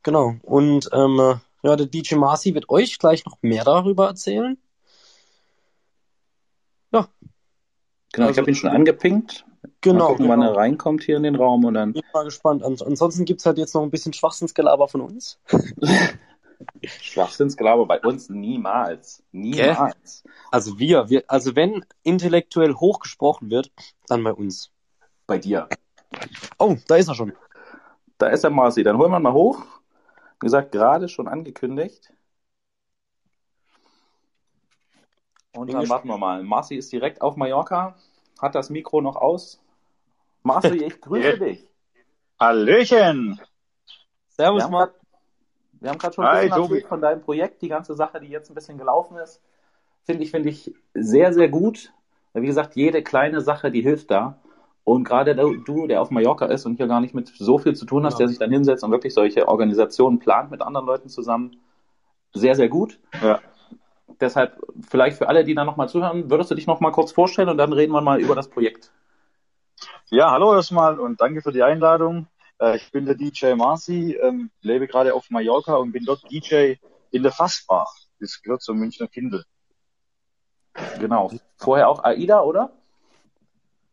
Genau. 0.03 0.37
Und 0.43 0.89
ähm, 0.93 1.41
ja, 1.67 1.75
der 1.75 1.87
DJ 1.87 2.15
Marcy 2.15 2.55
wird 2.55 2.69
euch 2.69 2.99
gleich 2.99 3.25
noch 3.27 3.39
mehr 3.43 3.65
darüber 3.65 4.07
erzählen. 4.07 4.57
Ja. 6.93 7.09
Genau, 8.13 8.29
also, 8.29 8.31
ich 8.31 8.39
habe 8.39 8.51
ihn 8.51 8.55
schon 8.55 8.71
angepinkt. 8.71 9.45
Genau. 9.81 9.99
Mal 9.99 10.07
gucken, 10.11 10.27
genau. 10.27 10.33
wann 10.33 10.43
er 10.43 10.57
reinkommt 10.57 11.03
hier 11.03 11.17
in 11.17 11.25
den 11.25 11.35
Raum 11.35 11.65
und 11.65 11.75
dann. 11.75 11.91
Ich 11.91 12.03
bin 12.03 12.11
mal 12.15 12.25
gespannt. 12.25 12.63
Ansonsten 12.63 13.25
gibt 13.25 13.41
es 13.41 13.47
halt 13.47 13.59
jetzt 13.59 13.75
noch 13.75 13.83
ein 13.83 13.91
bisschen 13.91 14.13
Schwachsinnsgelaber 14.13 14.87
von 14.87 15.01
uns. 15.01 15.41
Schwachsinnsgelaber 16.85 17.85
bei 17.87 18.01
uns 18.01 18.31
niemals. 18.31 19.25
Niemals. 19.33 20.23
Okay. 20.25 20.35
Also 20.53 20.79
wir, 20.79 21.11
wir, 21.11 21.25
also 21.27 21.57
wenn 21.57 21.85
intellektuell 22.05 22.75
hochgesprochen 22.75 23.51
wird, 23.51 23.73
dann 24.07 24.23
bei 24.23 24.33
uns. 24.33 24.71
Bei 25.27 25.39
dir. 25.39 25.69
Oh, 26.61 26.77
da 26.87 26.95
ist 26.95 27.09
er 27.09 27.17
schon. 27.17 27.33
Da 28.19 28.29
ist 28.29 28.45
der 28.45 28.51
Marci. 28.51 28.85
Dann 28.85 28.99
holen 28.99 29.11
wir 29.11 29.19
ihn 29.19 29.23
mal 29.23 29.33
hoch 29.33 29.65
gesagt, 30.39 30.73
gerade 30.73 31.09
schon 31.09 31.29
angekündigt. 31.29 32.13
Und 35.55 35.73
dann 35.73 35.89
warten 35.89 36.09
wir 36.09 36.19
mal. 36.19 36.43
Marci 36.43 36.77
ist 36.77 36.93
direkt 36.93 37.23
auf 37.23 37.37
Mallorca, 37.37 37.97
hat 38.41 38.55
das 38.55 38.69
Mikro 38.69 39.01
noch 39.01 39.17
aus. 39.17 39.63
Marci, 40.43 40.69
ich 40.85 41.01
grüße 41.01 41.39
dich. 41.39 41.67
Hallöchen. 42.39 43.41
Servus, 44.29 44.69
Marc. 44.69 44.95
Wir 45.81 45.91
haben 45.91 45.99
gerade 45.99 46.15
schon 46.15 46.25
ein 46.27 46.51
bisschen 46.51 46.89
von 46.89 47.01
deinem 47.01 47.23
Projekt, 47.23 47.63
die 47.63 47.69
ganze 47.69 47.95
Sache, 47.95 48.21
die 48.21 48.29
jetzt 48.29 48.51
ein 48.51 48.55
bisschen 48.55 48.79
gelaufen 48.79 49.17
ist. 49.19 49.43
Finde 50.05 50.23
ich, 50.25 50.31
finde 50.31 50.51
ich 50.51 50.75
sehr, 50.95 51.33
sehr 51.33 51.49
gut. 51.49 51.93
Wie 52.33 52.47
gesagt, 52.47 52.77
jede 52.77 53.03
kleine 53.03 53.41
Sache, 53.41 53.71
die 53.71 53.83
hilft 53.83 54.11
da. 54.11 54.39
Und 54.87 55.03
gerade 55.03 55.35
du, 55.35 55.89
der 55.89 56.01
auf 56.01 56.13
Mallorca 56.13 56.47
ist 56.47 56.65
und 56.65 56.77
hier 56.77 56.87
gar 56.87 57.01
nicht 57.01 57.13
mit 57.13 57.27
so 57.27 57.59
viel 57.59 57.75
zu 57.75 57.87
tun 57.87 58.07
hast, 58.07 58.15
ja. 58.15 58.19
der 58.19 58.29
sich 58.29 58.39
dann 58.39 58.53
hinsetzt 58.53 58.85
und 58.85 58.93
wirklich 58.93 59.15
solche 59.15 59.49
Organisationen 59.49 60.21
plant 60.21 60.53
mit 60.53 60.63
anderen 60.63 60.87
Leuten 60.87 61.09
zusammen, 61.09 61.57
sehr, 62.33 62.55
sehr 62.55 62.69
gut. 62.69 63.01
Ja. 63.21 63.41
Deshalb 64.21 64.57
vielleicht 64.89 65.19
für 65.19 65.29
alle, 65.29 65.43
die 65.43 65.57
da 65.57 65.65
nochmal 65.65 65.89
zuhören, 65.89 66.31
würdest 66.31 66.53
du 66.53 66.55
dich 66.55 66.69
nochmal 66.69 66.93
kurz 66.93 67.11
vorstellen 67.11 67.49
und 67.49 67.59
dann 67.59 67.73
reden 67.73 67.93
wir 67.93 68.01
mal 68.01 68.21
über 68.21 68.37
das 68.37 68.49
Projekt. 68.49 68.93
Ja, 70.09 70.31
hallo 70.31 70.55
erstmal 70.55 71.01
und 71.01 71.21
danke 71.21 71.43
für 71.43 71.51
die 71.51 71.65
Einladung. 71.65 72.29
Äh, 72.61 72.77
ich 72.77 72.93
bin 72.93 73.07
der 73.07 73.17
DJ 73.17 73.55
Marci, 73.55 74.15
ähm, 74.15 74.53
lebe 74.61 74.87
gerade 74.87 75.15
auf 75.15 75.31
Mallorca 75.31 75.75
und 75.75 75.91
bin 75.91 76.05
dort 76.05 76.31
DJ 76.31 76.75
in 77.11 77.25
der 77.25 77.33
Fassbar. 77.33 77.89
Das 78.21 78.41
gehört 78.41 78.63
zum 78.63 78.79
Münchner 78.79 79.09
Kindle. 79.09 79.43
Genau. 81.01 81.33
Vorher 81.57 81.89
auch 81.89 82.05
AIDA, 82.05 82.43
oder? 82.43 82.71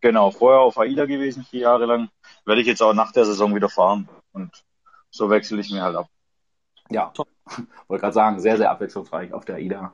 Genau, 0.03 0.31
vorher 0.31 0.59
auf 0.59 0.77
AIDA 0.77 1.05
gewesen, 1.05 1.45
vier 1.45 1.61
Jahre 1.61 1.85
lang. 1.85 2.09
Werde 2.43 2.59
ich 2.59 2.67
jetzt 2.67 2.83
auch 2.83 2.93
nach 2.93 3.13
der 3.13 3.23
Saison 3.23 3.55
wieder 3.55 3.69
fahren. 3.69 4.09
Und 4.33 4.51
so 5.09 5.29
wechsle 5.29 5.61
ich 5.61 5.71
mir 5.71 5.81
halt 5.81 5.95
ab. 5.95 6.09
Ja, 6.89 7.09
top. 7.13 7.29
Wollte 7.87 8.01
gerade 8.01 8.13
sagen, 8.13 8.39
sehr, 8.41 8.57
sehr 8.57 8.69
abwechslungsreich 8.69 9.31
auf 9.31 9.45
der 9.45 9.55
AIDA. 9.55 9.93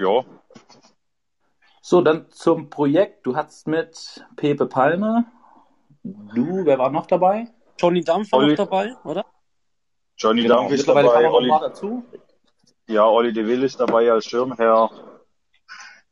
Ja. 0.00 0.24
So, 1.80 2.00
dann 2.00 2.28
zum 2.32 2.70
Projekt. 2.70 3.24
Du 3.24 3.36
hattest 3.36 3.68
mit 3.68 4.26
Pepe 4.34 4.66
Palme, 4.66 5.26
du, 6.02 6.64
wer 6.64 6.80
war 6.80 6.90
noch 6.90 7.06
dabei? 7.06 7.46
Johnny 7.78 8.02
Dampf 8.02 8.32
war 8.32 8.44
noch 8.44 8.56
dabei, 8.56 8.96
oder? 9.04 9.24
Johnny 10.16 10.42
genau. 10.42 10.56
Dampf 10.56 10.72
ist 10.72 10.88
dabei. 10.88 11.30
Olli, 11.30 11.50
dazu. 11.50 12.04
Ja, 12.88 13.04
Olli 13.04 13.32
de 13.32 13.46
Will 13.46 13.62
ist 13.62 13.78
dabei 13.78 14.10
als 14.10 14.24
Schirmherr. 14.24 14.90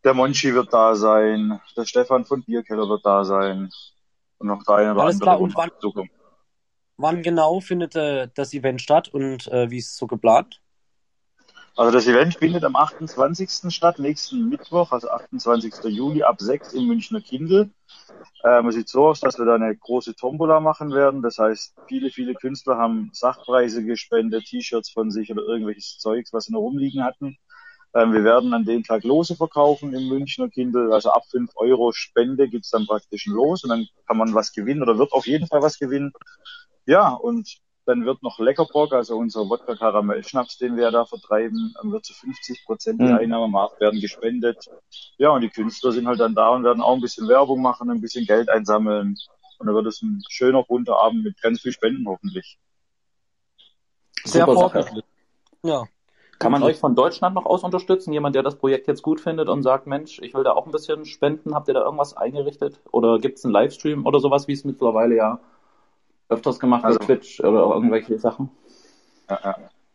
Der 0.08 0.14
Monchi 0.14 0.54
wird 0.54 0.72
da 0.72 0.94
sein, 0.94 1.60
der 1.76 1.84
Stefan 1.84 2.24
von 2.24 2.42
Bierkeller 2.42 2.88
wird 2.88 3.04
da 3.04 3.24
sein 3.24 3.68
und 4.38 4.46
noch 4.46 4.62
der 4.64 4.76
eine 4.76 4.92
oder 4.94 5.02
Alles 5.02 5.16
andere. 5.16 5.26
Klar. 5.26 5.40
Und 5.42 5.54
wann, 5.54 5.70
Zukunft. 5.82 6.14
wann 6.96 7.22
genau 7.22 7.60
findet 7.60 7.94
äh, 7.94 8.30
das 8.34 8.54
Event 8.54 8.80
statt 8.80 9.08
und 9.08 9.48
äh, 9.48 9.70
wie 9.70 9.76
ist 9.76 9.90
es 9.90 9.96
so 9.98 10.06
geplant? 10.06 10.62
Also 11.76 11.92
das 11.92 12.06
Event 12.06 12.36
findet 12.36 12.64
am 12.64 12.74
28. 12.74 13.70
statt, 13.70 13.98
nächsten 13.98 14.48
Mittwoch, 14.48 14.92
also 14.92 15.10
28. 15.10 15.74
Juli 15.94 16.22
ab 16.22 16.40
6 16.40 16.72
im 16.72 16.86
Münchner 16.86 17.20
Kindl. 17.20 17.68
Ähm, 18.44 18.68
es 18.68 18.76
sieht 18.76 18.88
so 18.88 19.08
aus, 19.08 19.20
dass 19.20 19.38
wir 19.38 19.44
da 19.44 19.56
eine 19.56 19.76
große 19.76 20.14
Tombola 20.16 20.60
machen 20.60 20.90
werden. 20.92 21.20
Das 21.20 21.36
heißt, 21.36 21.74
viele, 21.86 22.08
viele 22.08 22.32
Künstler 22.32 22.78
haben 22.78 23.10
Sachpreise 23.12 23.84
gespendet, 23.84 24.46
T-Shirts 24.46 24.90
von 24.90 25.10
sich 25.10 25.30
oder 25.30 25.42
irgendwelches 25.42 25.98
Zeugs, 25.98 26.32
was 26.32 26.44
sie 26.44 26.54
noch 26.54 26.60
rumliegen 26.60 27.04
hatten. 27.04 27.36
Ähm, 27.94 28.12
wir 28.12 28.24
werden 28.24 28.52
an 28.52 28.64
dem 28.64 28.82
Tag 28.82 29.04
Lose 29.04 29.34
verkaufen 29.34 29.94
im 29.94 30.08
Münchner 30.08 30.48
Kindle. 30.48 30.92
Also 30.92 31.10
ab 31.10 31.24
5 31.30 31.52
Euro 31.56 31.92
Spende 31.92 32.48
gibt's 32.48 32.70
dann 32.70 32.86
praktisch 32.86 33.26
ein 33.26 33.32
Los 33.32 33.64
und 33.64 33.70
dann 33.70 33.86
kann 34.06 34.18
man 34.18 34.34
was 34.34 34.52
gewinnen 34.52 34.82
oder 34.82 34.98
wird 34.98 35.12
auf 35.12 35.26
jeden 35.26 35.46
Fall 35.46 35.62
was 35.62 35.78
gewinnen. 35.78 36.12
Ja, 36.84 37.12
und 37.12 37.58
dann 37.88 38.04
wird 38.04 38.22
noch 38.22 38.38
Leckerbock, 38.38 38.92
also 38.92 39.16
unser 39.16 39.48
Wodka 39.48 39.74
Karamell 39.74 40.22
Schnaps, 40.22 40.58
den 40.58 40.76
wir 40.76 40.84
ja 40.84 40.90
da 40.90 41.06
vertreiben, 41.06 41.74
wird 41.82 42.04
zu 42.04 42.12
50 42.12 42.66
Prozent 42.66 43.00
der 43.00 43.08
mhm. 43.08 43.18
Einnahmen 43.18 43.50
Markt 43.50 43.80
werden 43.80 43.98
gespendet. 43.98 44.68
Ja, 45.16 45.30
und 45.30 45.40
die 45.40 45.48
Künstler 45.48 45.92
sind 45.92 46.06
halt 46.06 46.20
dann 46.20 46.34
da 46.34 46.50
und 46.50 46.64
werden 46.64 46.82
auch 46.82 46.94
ein 46.94 47.00
bisschen 47.00 47.28
Werbung 47.28 47.62
machen, 47.62 47.90
ein 47.90 48.02
bisschen 48.02 48.26
Geld 48.26 48.50
einsammeln. 48.50 49.16
Und 49.58 49.66
dann 49.66 49.74
wird 49.74 49.86
es 49.86 50.02
ein 50.02 50.22
schöner 50.28 50.62
bunter 50.64 50.98
Abend 50.98 51.24
mit 51.24 51.40
ganz 51.40 51.62
viel 51.62 51.72
Spenden 51.72 52.06
hoffentlich. 52.06 52.58
Sehr 54.24 54.44
vorbildlich. 54.44 55.04
Ja. 55.62 55.84
Kann 56.38 56.52
man 56.52 56.62
euch 56.62 56.78
von 56.78 56.94
Deutschland 56.94 57.34
noch 57.34 57.46
aus 57.46 57.64
unterstützen? 57.64 58.12
Jemand, 58.12 58.34
der 58.36 58.44
das 58.44 58.56
Projekt 58.56 58.86
jetzt 58.86 59.02
gut 59.02 59.20
findet 59.20 59.48
und 59.48 59.62
sagt, 59.62 59.86
Mensch, 59.86 60.20
ich 60.20 60.34
will 60.34 60.44
da 60.44 60.52
auch 60.52 60.66
ein 60.66 60.72
bisschen 60.72 61.04
spenden. 61.04 61.54
Habt 61.54 61.68
ihr 61.68 61.74
da 61.74 61.82
irgendwas 61.82 62.16
eingerichtet? 62.16 62.80
Oder 62.92 63.18
gibt 63.18 63.38
es 63.38 63.44
einen 63.44 63.52
Livestream 63.52 64.06
oder 64.06 64.20
sowas, 64.20 64.46
wie 64.46 64.52
es 64.52 64.64
mittlerweile 64.64 65.16
ja 65.16 65.40
öfters 66.28 66.60
gemacht 66.60 66.84
also, 66.84 66.98
wird, 67.00 67.06
Twitch 67.06 67.40
oder 67.40 67.74
irgendwelche 67.74 68.18
Sachen? 68.18 68.50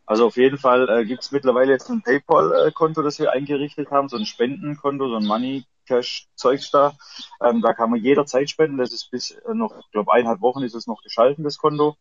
Also 0.06 0.28
auf 0.28 0.36
jeden 0.36 0.58
Fall 0.58 0.90
äh, 0.90 1.06
gibt 1.06 1.24
es 1.24 1.32
mittlerweile 1.32 1.72
jetzt 1.72 1.90
ein 1.90 2.02
PayPal-Konto, 2.02 3.02
das 3.02 3.20
wir 3.20 3.32
eingerichtet 3.32 3.90
haben, 3.90 4.10
so 4.10 4.18
ein 4.18 4.26
Spendenkonto, 4.26 5.08
so 5.08 5.16
ein 5.16 5.26
Money 5.26 5.66
Cash 5.86 6.28
Zeugs 6.36 6.72
da. 6.72 6.94
Ähm, 7.42 7.62
da 7.62 7.74
kann 7.74 7.90
man 7.90 8.02
jederzeit 8.02 8.50
spenden. 8.50 8.78
Das 8.78 8.92
ist 8.92 9.12
bis 9.12 9.32
äh, 9.32 9.54
noch, 9.54 9.78
ich 9.80 9.92
glaube, 9.92 10.12
eineinhalb 10.12 10.42
Wochen 10.42 10.64
ist 10.64 10.76
es 10.76 10.88
noch 10.88 11.02
geschalten, 11.04 11.44
das 11.44 11.58
Konto. 11.58 11.96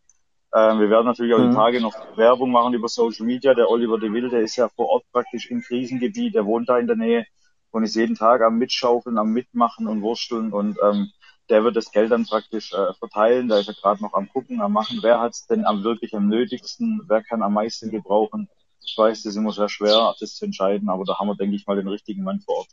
Ähm, 0.54 0.80
wir 0.80 0.90
werden 0.90 1.06
natürlich 1.06 1.34
auch 1.34 1.38
mhm. 1.38 1.50
die 1.50 1.56
Tage 1.56 1.80
noch 1.80 1.94
Werbung 2.16 2.50
machen 2.50 2.74
über 2.74 2.88
Social 2.88 3.24
Media. 3.24 3.54
Der 3.54 3.70
Oliver 3.70 3.98
de 3.98 4.12
Wilde 4.12 4.38
ist 4.40 4.56
ja 4.56 4.68
vor 4.68 4.88
Ort 4.88 5.04
praktisch 5.12 5.50
im 5.50 5.62
Krisengebiet, 5.62 6.34
der 6.34 6.44
wohnt 6.44 6.68
da 6.68 6.78
in 6.78 6.86
der 6.86 6.96
Nähe 6.96 7.24
und 7.70 7.84
ist 7.84 7.96
jeden 7.96 8.16
Tag 8.16 8.42
am 8.42 8.58
Mitschaufeln, 8.58 9.16
am 9.16 9.32
Mitmachen 9.32 9.86
und 9.86 10.02
Wursteln 10.02 10.52
und 10.52 10.78
ähm, 10.82 11.10
der 11.48 11.64
wird 11.64 11.76
das 11.76 11.90
Geld 11.90 12.12
dann 12.12 12.26
praktisch 12.26 12.72
äh, 12.72 12.92
verteilen. 12.94 13.48
Da 13.48 13.58
ist 13.58 13.68
er 13.68 13.74
gerade 13.74 14.02
noch 14.02 14.12
am 14.12 14.28
gucken, 14.28 14.60
am 14.60 14.72
machen, 14.72 14.98
wer 15.02 15.20
hat 15.20 15.32
es 15.32 15.46
denn 15.46 15.64
am 15.64 15.82
wirklich 15.84 16.14
am 16.14 16.28
nötigsten, 16.28 17.02
wer 17.08 17.22
kann 17.22 17.42
am 17.42 17.54
meisten 17.54 17.90
gebrauchen. 17.90 18.48
Ich 18.84 18.96
weiß, 18.96 19.22
das 19.22 19.32
ist 19.32 19.36
immer 19.36 19.52
sehr 19.52 19.68
schwer, 19.68 20.14
das 20.20 20.34
zu 20.34 20.44
entscheiden, 20.44 20.88
aber 20.90 21.04
da 21.04 21.18
haben 21.18 21.28
wir, 21.28 21.36
denke 21.36 21.56
ich 21.56 21.66
mal, 21.66 21.76
den 21.76 21.88
richtigen 21.88 22.24
Mann 22.24 22.40
vor 22.40 22.56
Ort. 22.56 22.68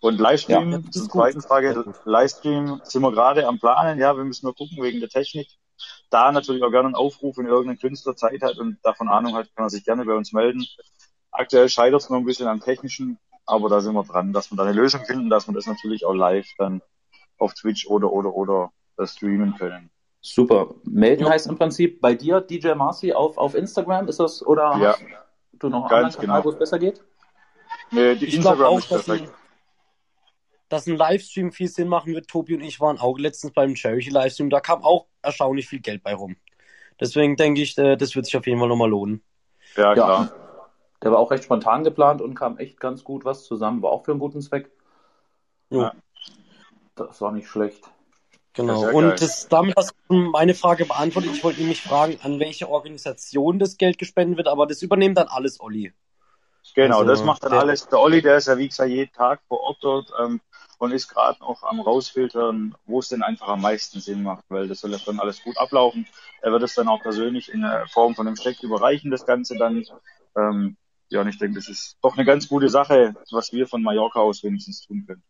Und 0.00 0.20
Livestream, 0.20 0.72
ja, 0.72 0.90
zur 0.90 1.08
zweiten 1.08 1.40
Frage, 1.40 1.94
Livestream 2.04 2.80
sind 2.84 3.02
wir 3.02 3.12
gerade 3.12 3.46
am 3.46 3.58
Planen, 3.58 3.98
ja, 3.98 4.16
wir 4.16 4.24
müssen 4.24 4.46
nur 4.46 4.54
gucken 4.54 4.82
wegen 4.82 5.00
der 5.00 5.08
Technik 5.08 5.48
da 6.10 6.32
natürlich 6.32 6.62
auch 6.62 6.70
gerne 6.70 6.86
einen 6.86 6.94
Aufruf, 6.94 7.38
wenn 7.38 7.46
irgendein 7.46 7.78
Künstler 7.78 8.16
Zeit 8.16 8.42
hat 8.42 8.58
und 8.58 8.78
davon 8.82 9.08
Ahnung 9.08 9.34
hat, 9.34 9.54
kann 9.54 9.66
er 9.66 9.70
sich 9.70 9.84
gerne 9.84 10.04
bei 10.04 10.14
uns 10.14 10.32
melden. 10.32 10.64
Aktuell 11.30 11.68
scheitert 11.68 12.02
es 12.02 12.10
noch 12.10 12.18
ein 12.18 12.24
bisschen 12.24 12.48
am 12.48 12.60
Technischen, 12.60 13.18
aber 13.46 13.68
da 13.68 13.80
sind 13.80 13.94
wir 13.94 14.04
dran, 14.04 14.32
dass 14.32 14.50
wir 14.50 14.56
da 14.56 14.64
eine 14.64 14.72
Lösung 14.72 15.04
finden, 15.04 15.30
dass 15.30 15.48
wir 15.48 15.54
das 15.54 15.66
natürlich 15.66 16.04
auch 16.04 16.14
live 16.14 16.48
dann 16.58 16.82
auf 17.38 17.54
Twitch 17.54 17.86
oder 17.86 18.12
oder 18.12 18.34
oder 18.34 18.72
streamen 19.04 19.54
können. 19.56 19.90
Super. 20.20 20.74
Melden 20.84 21.24
ja. 21.24 21.30
heißt 21.30 21.46
im 21.46 21.56
Prinzip 21.56 22.00
bei 22.00 22.14
dir, 22.14 22.42
DJ 22.42 22.74
Marcy, 22.74 23.14
auf, 23.14 23.38
auf 23.38 23.54
Instagram, 23.54 24.08
ist 24.08 24.20
das, 24.20 24.44
oder 24.44 24.76
ja. 24.76 24.92
hast 24.92 25.02
du 25.52 25.68
noch 25.70 25.84
einen 25.84 26.04
anderen 26.04 26.20
Kanal, 26.20 26.42
genau. 26.42 26.44
wo 26.44 26.50
es 26.50 26.58
besser 26.58 26.78
geht? 26.78 27.02
Nee, 27.90 28.16
die 28.16 28.26
ich 28.26 28.34
Instagram 28.34 28.66
auch, 28.66 28.78
ist 28.78 28.88
perfekt 28.88 29.32
dass 30.70 30.86
ein 30.86 30.96
Livestream 30.96 31.52
viel 31.52 31.68
Sinn 31.68 31.88
machen 31.88 32.14
wird. 32.14 32.28
Tobi 32.28 32.54
und 32.54 32.62
ich 32.62 32.80
waren 32.80 32.98
auch 32.98 33.18
letztens 33.18 33.52
beim 33.52 33.76
Charity-Livestream, 33.76 34.48
da 34.48 34.60
kam 34.60 34.82
auch 34.82 35.06
erstaunlich 35.22 35.68
viel 35.68 35.80
Geld 35.80 36.02
bei 36.02 36.14
rum. 36.14 36.36
Deswegen 37.00 37.36
denke 37.36 37.62
ich, 37.62 37.76
äh, 37.78 37.96
das 37.96 38.14
wird 38.14 38.26
sich 38.26 38.36
auf 38.36 38.46
jeden 38.46 38.58
Fall 38.58 38.68
nochmal 38.68 38.90
lohnen. 38.90 39.22
Ja, 39.76 39.94
klar. 39.94 40.20
Ja, 40.22 40.40
der 41.02 41.12
war 41.12 41.18
auch 41.18 41.30
recht 41.30 41.44
spontan 41.44 41.84
geplant 41.84 42.20
und 42.20 42.34
kam 42.34 42.58
echt 42.58 42.78
ganz 42.78 43.04
gut 43.04 43.24
was 43.24 43.44
zusammen. 43.44 43.82
War 43.82 43.90
auch 43.90 44.04
für 44.04 44.10
einen 44.10 44.20
guten 44.20 44.42
Zweck. 44.42 44.70
Ja. 45.70 45.94
Das 46.94 47.20
war 47.20 47.32
nicht 47.32 47.48
schlecht. 47.48 47.90
Genau. 48.52 48.90
Und 48.90 49.22
das, 49.22 49.48
damit 49.48 49.74
hast 49.76 49.94
du 50.08 50.14
meine 50.14 50.54
Frage 50.54 50.84
beantwortet. 50.84 51.30
Ich 51.32 51.44
wollte 51.44 51.60
nämlich 51.60 51.82
fragen, 51.82 52.18
an 52.22 52.40
welche 52.40 52.68
Organisation 52.68 53.58
das 53.58 53.76
Geld 53.76 53.96
gespendet 53.96 54.36
wird, 54.36 54.48
aber 54.48 54.66
das 54.66 54.82
übernehmen 54.82 55.14
dann 55.14 55.28
alles 55.28 55.60
Olli. 55.60 55.92
Genau, 56.74 56.98
also, 56.98 57.10
das 57.10 57.24
macht 57.24 57.42
dann 57.44 57.52
der, 57.52 57.60
alles. 57.60 57.88
Der 57.88 58.00
Olli, 58.00 58.22
der 58.22 58.36
ist 58.36 58.48
ja 58.48 58.56
wie 58.58 58.68
gesagt 58.68 58.90
jeden 58.90 59.12
Tag 59.12 59.40
vor 59.48 59.60
Ort 59.60 59.78
dort. 59.80 60.12
Ähm, 60.20 60.40
und 60.80 60.92
ist 60.92 61.08
gerade 61.08 61.38
noch 61.40 61.62
am 61.62 61.78
rausfiltern, 61.78 62.74
wo 62.86 63.00
es 63.00 63.10
denn 63.10 63.22
einfach 63.22 63.48
am 63.48 63.60
meisten 63.60 64.00
Sinn 64.00 64.22
macht, 64.22 64.44
weil 64.48 64.66
das 64.66 64.80
soll 64.80 64.90
ja 64.90 64.98
dann 65.04 65.20
alles 65.20 65.44
gut 65.44 65.58
ablaufen. 65.58 66.06
Er 66.40 66.52
wird 66.52 66.62
es 66.62 66.74
dann 66.74 66.88
auch 66.88 67.02
persönlich 67.02 67.52
in 67.52 67.60
der 67.60 67.86
Form 67.88 68.14
von 68.14 68.26
einem 68.26 68.36
Scheck 68.36 68.62
überreichen, 68.62 69.10
das 69.10 69.26
Ganze 69.26 69.58
dann. 69.58 69.84
Ähm, 70.34 70.78
ja, 71.10 71.20
und 71.20 71.28
ich 71.28 71.38
denke, 71.38 71.56
das 71.56 71.68
ist 71.68 71.98
doch 72.00 72.16
eine 72.16 72.24
ganz 72.24 72.48
gute 72.48 72.70
Sache, 72.70 73.14
was 73.30 73.52
wir 73.52 73.66
von 73.66 73.82
Mallorca 73.82 74.20
aus 74.20 74.42
wenigstens 74.42 74.80
tun 74.80 75.04
können. 75.06 75.22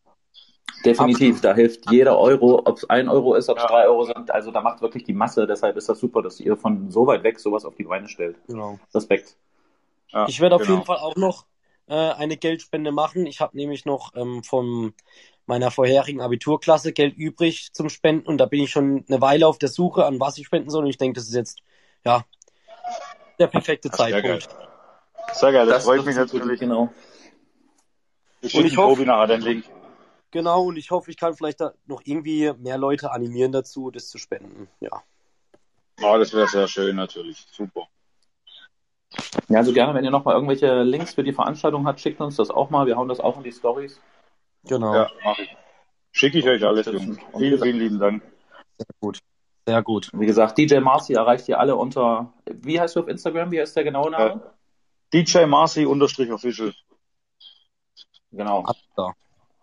Definitiv, 0.84 1.36
Absolut. 1.36 1.44
da 1.44 1.54
hilft 1.54 1.90
jeder 1.90 2.16
Euro, 2.18 2.62
ob 2.64 2.76
es 2.76 2.88
ein 2.88 3.08
Euro 3.08 3.34
ist, 3.34 3.48
ob 3.48 3.56
es 3.56 3.64
ja. 3.64 3.68
drei 3.68 3.86
Euro 3.86 4.04
sind. 4.04 4.30
Also 4.30 4.52
da 4.52 4.60
macht 4.62 4.82
wirklich 4.82 5.02
die 5.02 5.12
Masse. 5.12 5.48
Deshalb 5.48 5.76
ist 5.76 5.88
das 5.88 5.98
super, 5.98 6.22
dass 6.22 6.38
ihr 6.38 6.56
von 6.56 6.90
so 6.90 7.06
weit 7.06 7.24
weg 7.24 7.40
sowas 7.40 7.64
auf 7.64 7.74
die 7.74 7.84
Beine 7.84 8.08
stellt. 8.08 8.36
Genau. 8.46 8.78
Respekt. 8.94 9.36
Ja, 10.12 10.26
ich 10.28 10.40
werde 10.40 10.56
auf 10.56 10.62
genau. 10.62 10.74
jeden 10.74 10.86
Fall 10.86 10.98
auch 10.98 11.16
noch 11.16 11.46
äh, 11.88 11.94
eine 11.94 12.36
Geldspende 12.36 12.92
machen. 12.92 13.26
Ich 13.26 13.40
habe 13.40 13.56
nämlich 13.56 13.84
noch 13.84 14.14
ähm, 14.14 14.42
vom 14.42 14.94
meiner 15.46 15.70
vorherigen 15.70 16.20
Abiturklasse 16.20 16.92
Geld 16.92 17.16
übrig 17.16 17.72
zum 17.72 17.88
Spenden 17.88 18.26
und 18.26 18.38
da 18.38 18.46
bin 18.46 18.62
ich 18.62 18.70
schon 18.70 19.04
eine 19.08 19.20
Weile 19.20 19.48
auf 19.48 19.58
der 19.58 19.68
Suche, 19.68 20.06
an 20.06 20.20
was 20.20 20.38
ich 20.38 20.46
spenden 20.46 20.70
soll 20.70 20.84
und 20.84 20.90
ich 20.90 20.98
denke, 20.98 21.18
das 21.18 21.28
ist 21.28 21.34
jetzt 21.34 21.58
ja 22.04 22.24
der 23.40 23.48
perfekte 23.48 23.90
Zeitpunkt. 23.90 24.42
Sehr 24.42 24.52
geil, 24.56 25.32
sehr 25.32 25.52
geil 25.52 25.66
das, 25.66 25.76
das 25.76 25.84
freut 25.84 26.04
mich 26.04 26.14
natürlich. 26.14 26.60
Genau. 26.60 26.92
Ich 28.42 28.54
und 28.54 28.64
ich 28.64 28.76
hoffe, 28.76 29.02
nachher 29.02 29.26
den 29.26 29.40
Link. 29.42 29.64
Genau, 30.30 30.66
und 30.66 30.76
ich 30.76 30.90
hoffe, 30.92 31.10
ich 31.10 31.16
kann 31.16 31.34
vielleicht 31.34 31.60
da 31.60 31.74
noch 31.86 32.00
irgendwie 32.04 32.52
mehr 32.58 32.78
Leute 32.78 33.10
animieren 33.10 33.50
dazu, 33.50 33.90
das 33.90 34.08
zu 34.08 34.18
spenden. 34.18 34.68
Ja. 34.78 35.02
Oh, 36.02 36.16
das 36.16 36.32
wäre 36.32 36.46
sehr 36.46 36.68
schön 36.68 36.96
natürlich. 36.96 37.46
Super. 37.50 37.88
Ja, 39.48 39.58
also 39.58 39.72
gerne, 39.72 39.94
wenn 39.94 40.04
ihr 40.04 40.10
noch 40.10 40.24
mal 40.24 40.34
irgendwelche 40.34 40.82
Links 40.82 41.14
für 41.14 41.24
die 41.24 41.32
Veranstaltung 41.32 41.86
habt, 41.86 42.00
schickt 42.00 42.20
uns 42.20 42.36
das 42.36 42.50
auch 42.50 42.70
mal. 42.70 42.86
Wir 42.86 42.96
hauen 42.96 43.08
das 43.08 43.20
auch 43.20 43.36
in 43.36 43.42
die 43.42 43.52
Stories. 43.52 44.00
Genau. 44.64 44.94
Ja, 44.94 45.10
mache 45.24 45.42
ich. 45.42 45.56
Schicke 46.12 46.38
ich 46.38 46.46
euch 46.46 46.64
alles. 46.64 46.88
Vielen, 46.88 47.18
vielen 47.34 47.78
lieben 47.78 47.98
Dank. 47.98 48.22
Sehr 48.78 48.86
gut. 49.00 49.18
Sehr 49.66 49.82
gut. 49.82 50.10
Wie 50.12 50.26
gesagt, 50.26 50.58
DJ 50.58 50.78
Marcy 50.78 51.14
erreicht 51.14 51.48
ihr 51.48 51.60
alle 51.60 51.76
unter, 51.76 52.32
wie 52.46 52.80
heißt 52.80 52.96
du 52.96 53.00
auf 53.00 53.08
Instagram? 53.08 53.50
Wie 53.50 53.60
heißt 53.60 53.76
der 53.76 53.84
genaue 53.84 54.10
Name? 54.10 54.42
Äh, 55.12 55.22
DJ 55.22 55.46
Marcy 55.46 55.86
unterstrich 55.86 56.30
official. 56.32 56.72
Genau. 58.32 58.64
Da. 58.96 59.12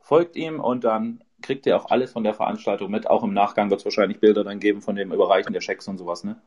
folgt 0.01 0.35
ihm 0.35 0.59
und 0.59 0.83
dann 0.83 1.23
kriegt 1.41 1.65
ihr 1.65 1.77
auch 1.77 1.89
alles 1.89 2.11
von 2.11 2.23
der 2.23 2.33
Veranstaltung 2.33 2.91
mit. 2.91 3.07
Auch 3.07 3.23
im 3.23 3.33
Nachgang 3.33 3.69
wird 3.69 3.79
es 3.79 3.85
wahrscheinlich 3.85 4.19
Bilder 4.19 4.43
dann 4.43 4.59
geben 4.59 4.81
von 4.81 4.95
dem 4.95 5.11
Überreichen 5.11 5.53
der 5.53 5.61
Schecks 5.61 5.87
und 5.87 5.97
sowas, 5.97 6.23
ne? 6.23 6.41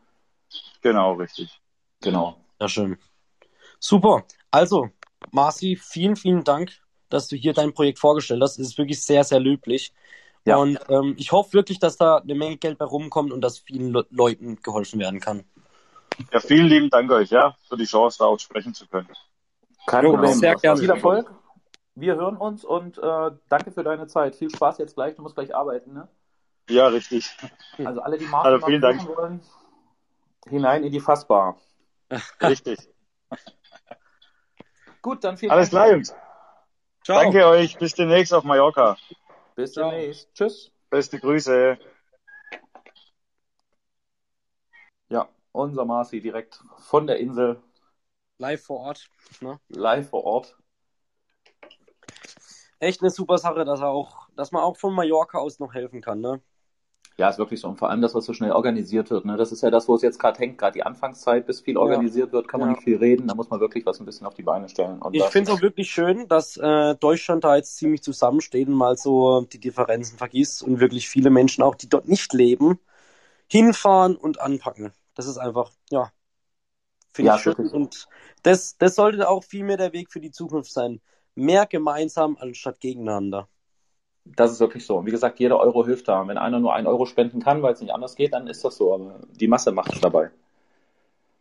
Genau, 0.82 1.14
richtig. 1.14 1.60
Genau. 2.02 2.36
Ja, 2.60 2.68
schön. 2.68 2.98
Super. 3.78 4.24
Also, 4.50 4.90
Marci, 5.30 5.76
vielen, 5.76 6.16
vielen 6.16 6.44
Dank, 6.44 6.72
dass 7.08 7.28
du 7.28 7.36
hier 7.36 7.54
dein 7.54 7.72
Projekt 7.72 7.98
vorgestellt 7.98 8.42
hast. 8.42 8.58
Es 8.58 8.68
ist 8.68 8.78
wirklich 8.78 9.02
sehr, 9.02 9.24
sehr 9.24 9.40
löblich. 9.40 9.92
Ja. 10.44 10.56
Und 10.56 10.78
ähm, 10.88 11.14
ich 11.18 11.32
hoffe 11.32 11.52
wirklich, 11.54 11.78
dass 11.78 11.96
da 11.96 12.18
eine 12.18 12.34
Menge 12.34 12.56
Geld 12.56 12.78
bei 12.78 12.84
rumkommt 12.84 13.32
und 13.32 13.40
dass 13.40 13.58
vielen 13.58 13.92
Le 13.92 14.06
Leuten 14.10 14.56
geholfen 14.62 14.98
werden 14.98 15.20
kann. 15.20 15.44
Ja, 16.32 16.40
vielen 16.40 16.66
lieben 16.66 16.90
Dank 16.90 17.10
euch, 17.10 17.30
ja, 17.30 17.54
für 17.68 17.76
die 17.76 17.84
Chance, 17.84 18.18
da 18.18 18.26
auch 18.26 18.38
sprechen 18.38 18.74
zu 18.74 18.86
können. 18.86 19.08
Kein 19.86 20.04
jo, 20.04 20.12
Problem. 20.12 20.34
Sehr 20.34 20.54
gerne. 20.56 20.80
Viel 20.80 20.90
Erfolg. 20.90 21.30
Wir 21.94 22.16
hören 22.16 22.36
uns 22.36 22.64
und 22.64 22.98
äh, 22.98 23.30
danke 23.48 23.72
für 23.72 23.82
deine 23.82 24.06
Zeit. 24.06 24.36
Viel 24.36 24.50
Spaß 24.50 24.78
jetzt 24.78 24.94
gleich. 24.94 25.16
Du 25.16 25.22
musst 25.22 25.34
gleich 25.34 25.54
arbeiten, 25.54 25.92
ne? 25.92 26.08
Ja, 26.68 26.86
richtig. 26.88 27.28
Also 27.84 28.00
alle, 28.00 28.16
die 28.16 28.26
Marken 28.26 28.48
also 28.48 28.66
vielen 28.66 28.80
Dank. 28.80 29.06
wollen, 29.06 29.40
hinein 30.48 30.84
in 30.84 30.92
die 30.92 31.00
Fassbar. 31.00 31.56
Richtig. 32.42 32.88
Gut, 35.02 35.24
dann 35.24 35.36
vielen 35.36 35.52
Alles 35.52 35.70
Dank. 35.70 35.84
klar, 35.84 35.92
Jungs. 35.92 36.14
Ciao. 37.04 37.22
Danke 37.22 37.46
euch. 37.46 37.78
Bis 37.78 37.94
demnächst 37.94 38.34
auf 38.34 38.44
Mallorca. 38.44 38.96
Bis 39.54 39.72
Ciao. 39.72 39.90
demnächst. 39.90 40.32
Tschüss. 40.34 40.70
Beste 40.90 41.18
Grüße. 41.18 41.78
Ja, 45.08 45.28
unser 45.52 45.84
Marci 45.84 46.20
direkt 46.20 46.62
von 46.78 47.06
der 47.06 47.18
Insel. 47.18 47.62
Live 48.38 48.64
vor 48.64 48.80
Ort. 48.80 49.08
Ne? 49.40 49.60
Live 49.68 50.10
vor 50.10 50.24
Ort. 50.24 50.56
Echt 52.78 53.02
eine 53.02 53.10
super 53.10 53.38
Sache, 53.38 53.64
dass 53.64 53.80
er 53.80 53.88
auch, 53.88 54.28
dass 54.36 54.52
man 54.52 54.62
auch 54.62 54.76
von 54.76 54.94
Mallorca 54.94 55.38
aus 55.38 55.58
noch 55.58 55.74
helfen 55.74 56.00
kann, 56.00 56.20
ne? 56.20 56.40
Ja, 57.16 57.28
ist 57.28 57.38
wirklich 57.38 57.60
so. 57.60 57.68
Und 57.68 57.76
vor 57.76 57.90
allem 57.90 58.00
das, 58.00 58.14
was 58.14 58.24
so 58.24 58.32
schnell 58.32 58.52
organisiert 58.52 59.10
wird. 59.10 59.26
Ne? 59.26 59.36
Das 59.36 59.52
ist 59.52 59.62
ja 59.62 59.70
das, 59.70 59.88
wo 59.88 59.94
es 59.94 60.02
jetzt 60.02 60.18
gerade 60.18 60.38
hängt, 60.38 60.56
gerade 60.56 60.72
die 60.72 60.82
Anfangszeit, 60.82 61.46
bis 61.46 61.60
viel 61.60 61.76
organisiert 61.76 62.28
ja. 62.28 62.32
wird, 62.32 62.48
kann 62.48 62.60
man 62.60 62.70
ja. 62.70 62.74
nicht 62.74 62.84
viel 62.84 62.96
reden. 62.96 63.26
Da 63.28 63.34
muss 63.34 63.50
man 63.50 63.60
wirklich 63.60 63.84
was 63.84 64.00
ein 64.00 64.06
bisschen 64.06 64.26
auf 64.26 64.34
die 64.34 64.42
Beine 64.42 64.68
stellen. 64.68 65.02
Und 65.02 65.14
ich 65.14 65.24
finde 65.24 65.50
es 65.50 65.56
auch 65.56 65.62
wirklich 65.62 65.90
schön, 65.90 66.28
dass 66.28 66.56
äh, 66.56 66.94
Deutschland 66.94 67.44
da 67.44 67.56
jetzt 67.56 67.76
ziemlich 67.76 68.02
zusammensteht 68.02 68.68
und 68.68 68.74
mal 68.74 68.96
so 68.96 69.42
die 69.42 69.58
Differenzen 69.60 70.16
vergisst 70.16 70.62
und 70.62 70.80
wirklich 70.80 71.08
viele 71.08 71.28
Menschen 71.28 71.62
auch, 71.62 71.74
die 71.74 71.88
dort 71.88 72.08
nicht 72.08 72.32
leben, 72.32 72.78
hinfahren 73.48 74.16
und 74.16 74.40
anpacken. 74.40 74.92
Das 75.14 75.26
ist 75.26 75.36
einfach, 75.36 75.72
ja, 75.90 76.10
finde 77.12 77.28
ja, 77.28 77.36
ich 77.36 77.42
schön. 77.42 77.58
Wirklich. 77.58 77.72
Und 77.74 78.08
das, 78.42 78.78
das 78.78 78.94
sollte 78.94 79.28
auch 79.28 79.44
viel 79.44 79.64
mehr 79.64 79.76
der 79.76 79.92
Weg 79.92 80.10
für 80.10 80.20
die 80.20 80.30
Zukunft 80.30 80.72
sein. 80.72 81.00
Mehr 81.34 81.66
gemeinsam 81.66 82.36
anstatt 82.40 82.80
gegeneinander. 82.80 83.48
Das 84.24 84.52
ist 84.52 84.60
wirklich 84.60 84.86
so. 84.86 84.98
Und 84.98 85.06
wie 85.06 85.10
gesagt, 85.10 85.40
jeder 85.40 85.58
Euro 85.58 85.84
hilft 85.84 86.08
da. 86.08 86.26
Wenn 86.28 86.38
einer 86.38 86.60
nur 86.60 86.74
einen 86.74 86.86
Euro 86.86 87.06
spenden 87.06 87.40
kann, 87.40 87.62
weil 87.62 87.72
es 87.72 87.80
nicht 87.80 87.92
anders 87.92 88.16
geht, 88.16 88.32
dann 88.32 88.46
ist 88.46 88.64
das 88.64 88.76
so. 88.76 88.94
Aber 88.94 89.20
die 89.32 89.48
Masse 89.48 89.72
macht 89.72 89.92
es 89.92 90.00
dabei. 90.00 90.30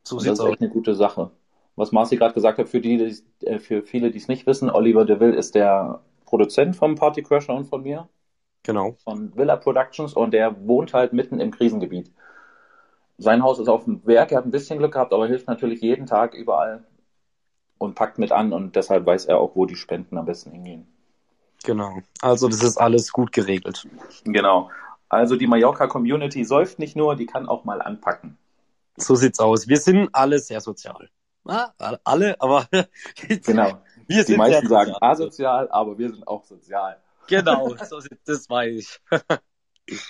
So 0.04 0.18
Und 0.18 0.26
das 0.26 0.40
ist 0.40 0.46
echt 0.46 0.62
eine 0.62 0.70
gute 0.70 0.96
Sache. 0.96 1.32
Was 1.76 1.92
Marci 1.92 2.18
gerade 2.18 2.34
gesagt 2.34 2.58
hat, 2.58 2.68
für, 2.68 2.82
die, 2.82 2.98
die, 2.98 3.46
äh, 3.46 3.60
für 3.60 3.84
viele, 3.84 4.12
die 4.12 4.18
es 4.18 4.28
nicht 4.28 4.46
wissen, 4.48 4.70
Oliver 4.70 5.06
DeVille 5.06 5.36
ist 5.36 5.56
der 5.56 6.02
Produzent 6.26 6.76
vom 6.76 6.96
Party 6.96 7.24
Crasher 7.24 7.54
und 7.56 7.66
von 7.66 7.84
mir. 7.84 8.10
Genau. 8.64 8.96
Von 9.04 9.36
Villa 9.36 9.56
Productions 9.56 10.14
und 10.14 10.32
der 10.32 10.68
wohnt 10.68 10.94
halt 10.94 11.14
mitten 11.14 11.40
im 11.40 11.52
Krisengebiet. 11.52 12.12
Sein 13.18 13.44
Haus 13.44 13.60
ist 13.60 13.70
auf 13.70 13.86
dem 13.86 14.06
Werk, 14.06 14.32
er 14.32 14.40
hat 14.40 14.46
ein 14.46 14.52
bisschen 14.52 14.80
Glück 14.80 14.94
gehabt, 14.94 15.14
aber 15.14 15.28
hilft 15.28 15.48
natürlich 15.48 15.82
jeden 15.82 16.06
Tag 16.06 16.34
überall 16.34 16.84
und 17.78 17.96
packt 17.96 18.18
mit 18.18 18.32
an 18.32 18.54
und 18.54 18.76
deshalb 18.76 19.06
weiß 19.06 19.26
er 19.26 19.40
auch, 19.40 19.56
wo 19.56 19.66
die 19.66 19.76
Spenden 19.76 20.18
am 20.18 20.26
besten 20.26 20.52
hingehen. 20.52 20.88
Genau. 21.70 22.02
Also 22.20 22.48
das 22.48 22.64
ist 22.64 22.78
alles 22.78 23.12
gut 23.12 23.32
geregelt. 23.32 23.88
Genau. 24.24 24.72
Also 25.08 25.36
die 25.36 25.46
Mallorca-Community 25.46 26.44
säuft 26.44 26.80
nicht 26.80 26.96
nur, 26.96 27.16
die 27.16 27.28
kann 27.28 27.48
auch 27.48 27.64
mal 27.64 27.80
anpacken. 27.80 28.40
So 28.98 29.14
sieht's 29.14 29.40
aus. 29.40 29.68
Wir 29.68 29.78
sind 29.78 30.10
alle 30.12 30.40
sehr 30.40 30.62
sozial. 30.62 31.12
Ah, 31.46 31.70
alle, 32.04 32.42
aber 32.42 32.68
genau. 33.46 33.84
Wir 34.08 34.24
die 34.24 34.36
meisten 34.36 34.68
sagen 34.68 34.96
asozial, 35.00 35.70
aber 35.70 35.96
wir 36.00 36.10
sind 36.10 36.28
auch 36.28 36.44
sozial. 36.44 37.00
Genau, 37.28 37.76
so, 37.88 38.02
das 38.26 38.50
weiß 38.50 38.76
ich. 38.76 39.00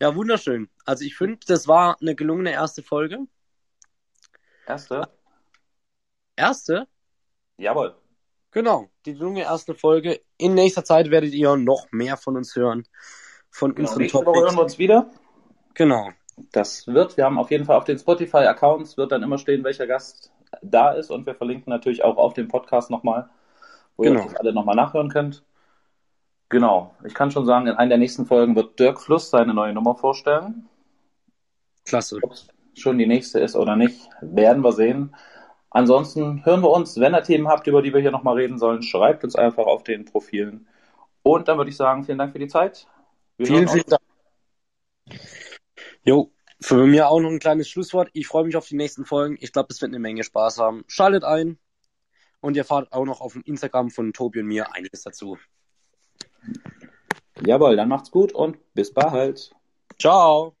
ja, 0.00 0.16
wunderschön. 0.16 0.68
Also 0.84 1.04
ich 1.04 1.16
finde, 1.16 1.38
das 1.46 1.68
war 1.68 1.96
eine 2.00 2.16
gelungene 2.16 2.50
erste 2.50 2.82
Folge. 2.82 3.18
Erste? 4.66 5.08
Erste? 6.34 6.88
Jawohl. 7.56 7.94
Genau, 8.56 8.88
die 9.04 9.12
junge 9.12 9.42
erste 9.42 9.74
Folge. 9.74 10.18
In 10.38 10.54
nächster 10.54 10.82
Zeit 10.82 11.10
werdet 11.10 11.34
ihr 11.34 11.56
noch 11.56 11.88
mehr 11.92 12.16
von 12.16 12.38
uns 12.38 12.56
hören. 12.56 12.84
Von 13.50 13.74
genau, 13.74 13.86
unseren 13.86 14.00
nächste 14.00 14.24
Woche 14.24 14.40
hören 14.40 14.56
wir 14.56 14.62
uns 14.62 14.78
wieder. 14.78 15.10
Genau. 15.74 16.08
Das 16.52 16.86
wird, 16.86 17.18
wir 17.18 17.24
haben 17.24 17.38
auf 17.38 17.50
jeden 17.50 17.66
Fall 17.66 17.76
auf 17.76 17.84
den 17.84 17.98
Spotify-Accounts 17.98 18.96
wird 18.96 19.12
dann 19.12 19.22
immer 19.22 19.36
stehen, 19.36 19.62
welcher 19.62 19.86
Gast 19.86 20.32
da 20.62 20.92
ist 20.92 21.10
und 21.10 21.26
wir 21.26 21.34
verlinken 21.34 21.70
natürlich 21.70 22.02
auch 22.02 22.16
auf 22.16 22.32
dem 22.32 22.48
Podcast 22.48 22.90
nochmal, 22.90 23.28
wo 23.98 24.04
genau. 24.04 24.20
ihr 24.20 24.24
das 24.24 24.36
alle 24.36 24.54
nochmal 24.54 24.74
nachhören 24.74 25.10
könnt. 25.10 25.44
Genau, 26.48 26.94
ich 27.04 27.12
kann 27.12 27.30
schon 27.30 27.44
sagen, 27.44 27.66
in 27.66 27.74
einer 27.74 27.90
der 27.90 27.98
nächsten 27.98 28.24
Folgen 28.24 28.56
wird 28.56 28.78
Dirk 28.78 29.02
Fluss 29.02 29.28
seine 29.28 29.52
neue 29.52 29.74
Nummer 29.74 29.96
vorstellen. 29.96 30.66
Klasse. 31.84 32.20
Ob 32.22 32.32
schon 32.72 32.96
die 32.96 33.06
nächste 33.06 33.38
ist 33.38 33.54
oder 33.54 33.76
nicht, 33.76 34.08
werden 34.22 34.64
wir 34.64 34.72
sehen. 34.72 35.14
Ansonsten 35.76 36.42
hören 36.46 36.62
wir 36.62 36.70
uns, 36.70 36.98
wenn 36.98 37.14
ihr 37.14 37.22
Themen 37.22 37.48
habt, 37.48 37.66
über 37.66 37.82
die 37.82 37.92
wir 37.92 38.00
hier 38.00 38.10
nochmal 38.10 38.36
reden 38.36 38.58
sollen, 38.58 38.82
schreibt 38.82 39.24
uns 39.24 39.36
einfach 39.36 39.66
auf 39.66 39.84
den 39.84 40.06
Profilen. 40.06 40.66
Und 41.22 41.48
dann 41.48 41.58
würde 41.58 41.68
ich 41.68 41.76
sagen, 41.76 42.02
vielen 42.02 42.16
Dank 42.16 42.32
für 42.32 42.38
die 42.38 42.48
Zeit. 42.48 42.86
Wir 43.36 43.46
vielen, 43.46 43.68
vielen 43.68 43.84
Dank. 43.86 44.00
Jo, 46.02 46.32
für 46.62 46.86
mir 46.86 47.10
auch 47.10 47.20
noch 47.20 47.28
ein 47.28 47.40
kleines 47.40 47.68
Schlusswort. 47.68 48.08
Ich 48.14 48.26
freue 48.26 48.44
mich 48.44 48.56
auf 48.56 48.66
die 48.66 48.74
nächsten 48.74 49.04
Folgen. 49.04 49.36
Ich 49.38 49.52
glaube, 49.52 49.66
es 49.68 49.82
wird 49.82 49.90
eine 49.90 49.98
Menge 49.98 50.24
Spaß 50.24 50.56
haben. 50.56 50.82
Schaltet 50.86 51.24
ein 51.24 51.58
und 52.40 52.56
ihr 52.56 52.64
fahrt 52.64 52.90
auch 52.94 53.04
noch 53.04 53.20
auf 53.20 53.34
dem 53.34 53.42
Instagram 53.42 53.90
von 53.90 54.14
Tobi 54.14 54.40
und 54.40 54.46
mir 54.46 54.72
einiges 54.72 55.02
dazu. 55.02 55.36
Jawohl, 57.44 57.76
dann 57.76 57.90
macht's 57.90 58.10
gut 58.10 58.32
und 58.32 58.56
bis 58.72 58.94
bald. 58.94 59.54
Ciao. 59.98 60.55